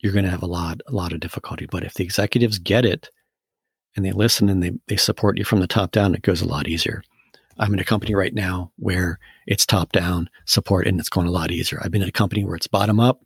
you're 0.00 0.12
going 0.12 0.24
to 0.24 0.30
have 0.30 0.42
a 0.42 0.46
lot 0.46 0.80
a 0.86 0.92
lot 0.92 1.12
of 1.12 1.20
difficulty. 1.20 1.66
But 1.66 1.84
if 1.84 1.94
the 1.94 2.04
executives 2.04 2.58
get 2.58 2.84
it 2.84 3.10
and 3.96 4.04
they 4.04 4.12
listen 4.12 4.48
and 4.48 4.62
they 4.62 4.72
they 4.86 4.96
support 4.96 5.38
you 5.38 5.44
from 5.44 5.60
the 5.60 5.66
top 5.66 5.92
down, 5.92 6.14
it 6.14 6.22
goes 6.22 6.40
a 6.40 6.48
lot 6.48 6.68
easier. 6.68 7.02
I'm 7.58 7.74
in 7.74 7.78
a 7.78 7.84
company 7.84 8.14
right 8.14 8.32
now 8.32 8.72
where 8.76 9.18
it's 9.46 9.66
top 9.66 9.92
down 9.92 10.30
support 10.46 10.86
and 10.86 10.98
it's 10.98 11.10
going 11.10 11.26
a 11.26 11.32
lot 11.32 11.50
easier. 11.50 11.78
I've 11.82 11.90
been 11.90 12.02
in 12.02 12.08
a 12.08 12.12
company 12.12 12.44
where 12.44 12.56
it's 12.56 12.66
bottom 12.66 12.98
up. 12.98 13.20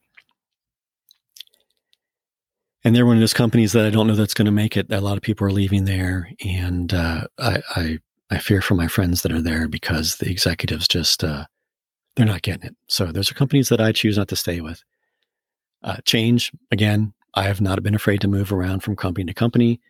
And 2.83 2.95
they're 2.95 3.07
one 3.07 3.17
of 3.17 3.21
those 3.21 3.33
companies 3.33 3.73
that 3.73 3.87
I 3.87 3.91
don't 3.91 4.09
know 4.09 4.17
that's 4.17 4.35
going 4.35 4.47
to 4.47 4.53
make 4.53 4.77
it. 4.77 4.93
A 4.93 5.01
lot 5.01 5.17
of 5.17 5.23
people 5.23 5.47
are 5.47 5.53
leaving 5.53 5.85
there. 5.85 6.31
And 6.45 6.93
uh, 6.93 7.29
I, 7.39 7.63
I, 7.77 7.99
I, 8.31 8.39
fear 8.39 8.61
for 8.61 8.75
my 8.75 8.89
friends 8.89 9.23
that 9.23 9.33
are 9.33 9.41
there 9.41 9.69
because 9.69 10.17
the 10.17 10.31
executives 10.31 10.87
just, 10.87 11.25
uh, 11.25 11.47
they're 12.17 12.27
not 12.27 12.43
getting 12.43 12.69
it. 12.69 12.77
So 12.89 13.07
those 13.07 13.31
are 13.31 13.35
companies 13.35 13.69
that 13.69 13.81
I 13.81 13.93
choose 13.93 14.17
not 14.17 14.29
to 14.29 14.37
stay 14.37 14.61
with. 14.61 14.83
Uh, 15.83 15.97
change, 16.05 16.53
again, 16.71 17.13
I 17.35 17.45
have 17.45 17.61
not 17.61 17.83
been 17.83 17.95
afraid 17.95 18.21
to 18.23 18.29
move 18.29 18.53
around 18.53 18.81
from 18.81 18.97
company 18.97 19.27
to 19.27 19.35
company 19.35 19.81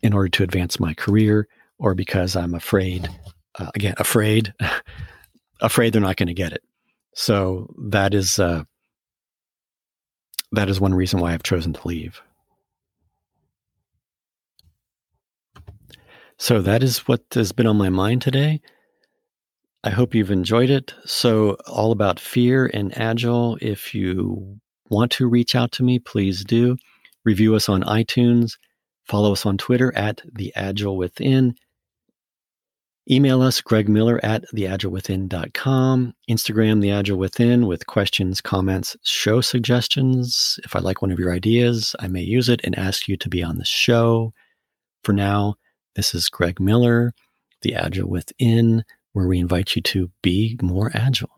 in 0.00 0.12
order 0.12 0.28
to 0.28 0.42
advance 0.42 0.80
my 0.80 0.94
career 0.94 1.48
or 1.78 1.94
because 1.94 2.36
I'm 2.36 2.54
afraid 2.54 3.08
uh, 3.58 3.70
again 3.74 3.94
afraid 3.98 4.54
afraid 5.60 5.92
they're 5.92 6.02
not 6.02 6.16
going 6.16 6.28
to 6.28 6.34
get 6.34 6.52
it 6.52 6.62
so 7.14 7.72
that 7.90 8.14
is 8.14 8.38
uh, 8.38 8.64
that 10.52 10.68
is 10.68 10.80
one 10.80 10.94
reason 10.94 11.20
why 11.20 11.32
i've 11.32 11.42
chosen 11.42 11.72
to 11.72 11.88
leave 11.88 12.22
so 16.38 16.60
that 16.60 16.82
is 16.82 17.00
what 17.08 17.22
has 17.32 17.52
been 17.52 17.66
on 17.66 17.76
my 17.76 17.88
mind 17.88 18.22
today 18.22 18.60
i 19.84 19.90
hope 19.90 20.14
you've 20.14 20.30
enjoyed 20.30 20.70
it 20.70 20.94
so 21.04 21.56
all 21.66 21.92
about 21.92 22.20
fear 22.20 22.70
and 22.72 22.96
agile 22.98 23.58
if 23.60 23.94
you 23.94 24.58
want 24.88 25.10
to 25.10 25.28
reach 25.28 25.54
out 25.54 25.72
to 25.72 25.82
me 25.82 25.98
please 25.98 26.44
do 26.44 26.76
review 27.24 27.54
us 27.54 27.68
on 27.68 27.82
itunes 27.82 28.56
follow 29.06 29.32
us 29.32 29.46
on 29.46 29.56
twitter 29.58 29.94
at 29.96 30.20
the 30.34 30.52
agile 30.56 30.96
within 30.96 31.54
Email 33.10 33.42
us, 33.42 33.60
Greg 33.60 33.88
Miller 33.88 34.24
at 34.24 34.44
theagilewithin.com. 34.54 36.14
Instagram, 36.30 36.80
The 36.80 36.92
Agile 36.92 37.18
Within, 37.18 37.66
with 37.66 37.86
questions, 37.88 38.40
comments, 38.40 38.96
show 39.02 39.40
suggestions. 39.40 40.60
If 40.64 40.76
I 40.76 40.78
like 40.78 41.02
one 41.02 41.10
of 41.10 41.18
your 41.18 41.32
ideas, 41.32 41.96
I 41.98 42.06
may 42.06 42.22
use 42.22 42.48
it 42.48 42.60
and 42.62 42.78
ask 42.78 43.08
you 43.08 43.16
to 43.16 43.28
be 43.28 43.42
on 43.42 43.58
the 43.58 43.64
show. 43.64 44.32
For 45.02 45.12
now, 45.12 45.56
this 45.96 46.14
is 46.14 46.28
Greg 46.28 46.60
Miller, 46.60 47.12
The 47.62 47.74
Agile 47.74 48.08
Within, 48.08 48.84
where 49.12 49.28
we 49.28 49.38
invite 49.38 49.76
you 49.76 49.82
to 49.82 50.10
be 50.22 50.58
more 50.62 50.90
agile. 50.94 51.30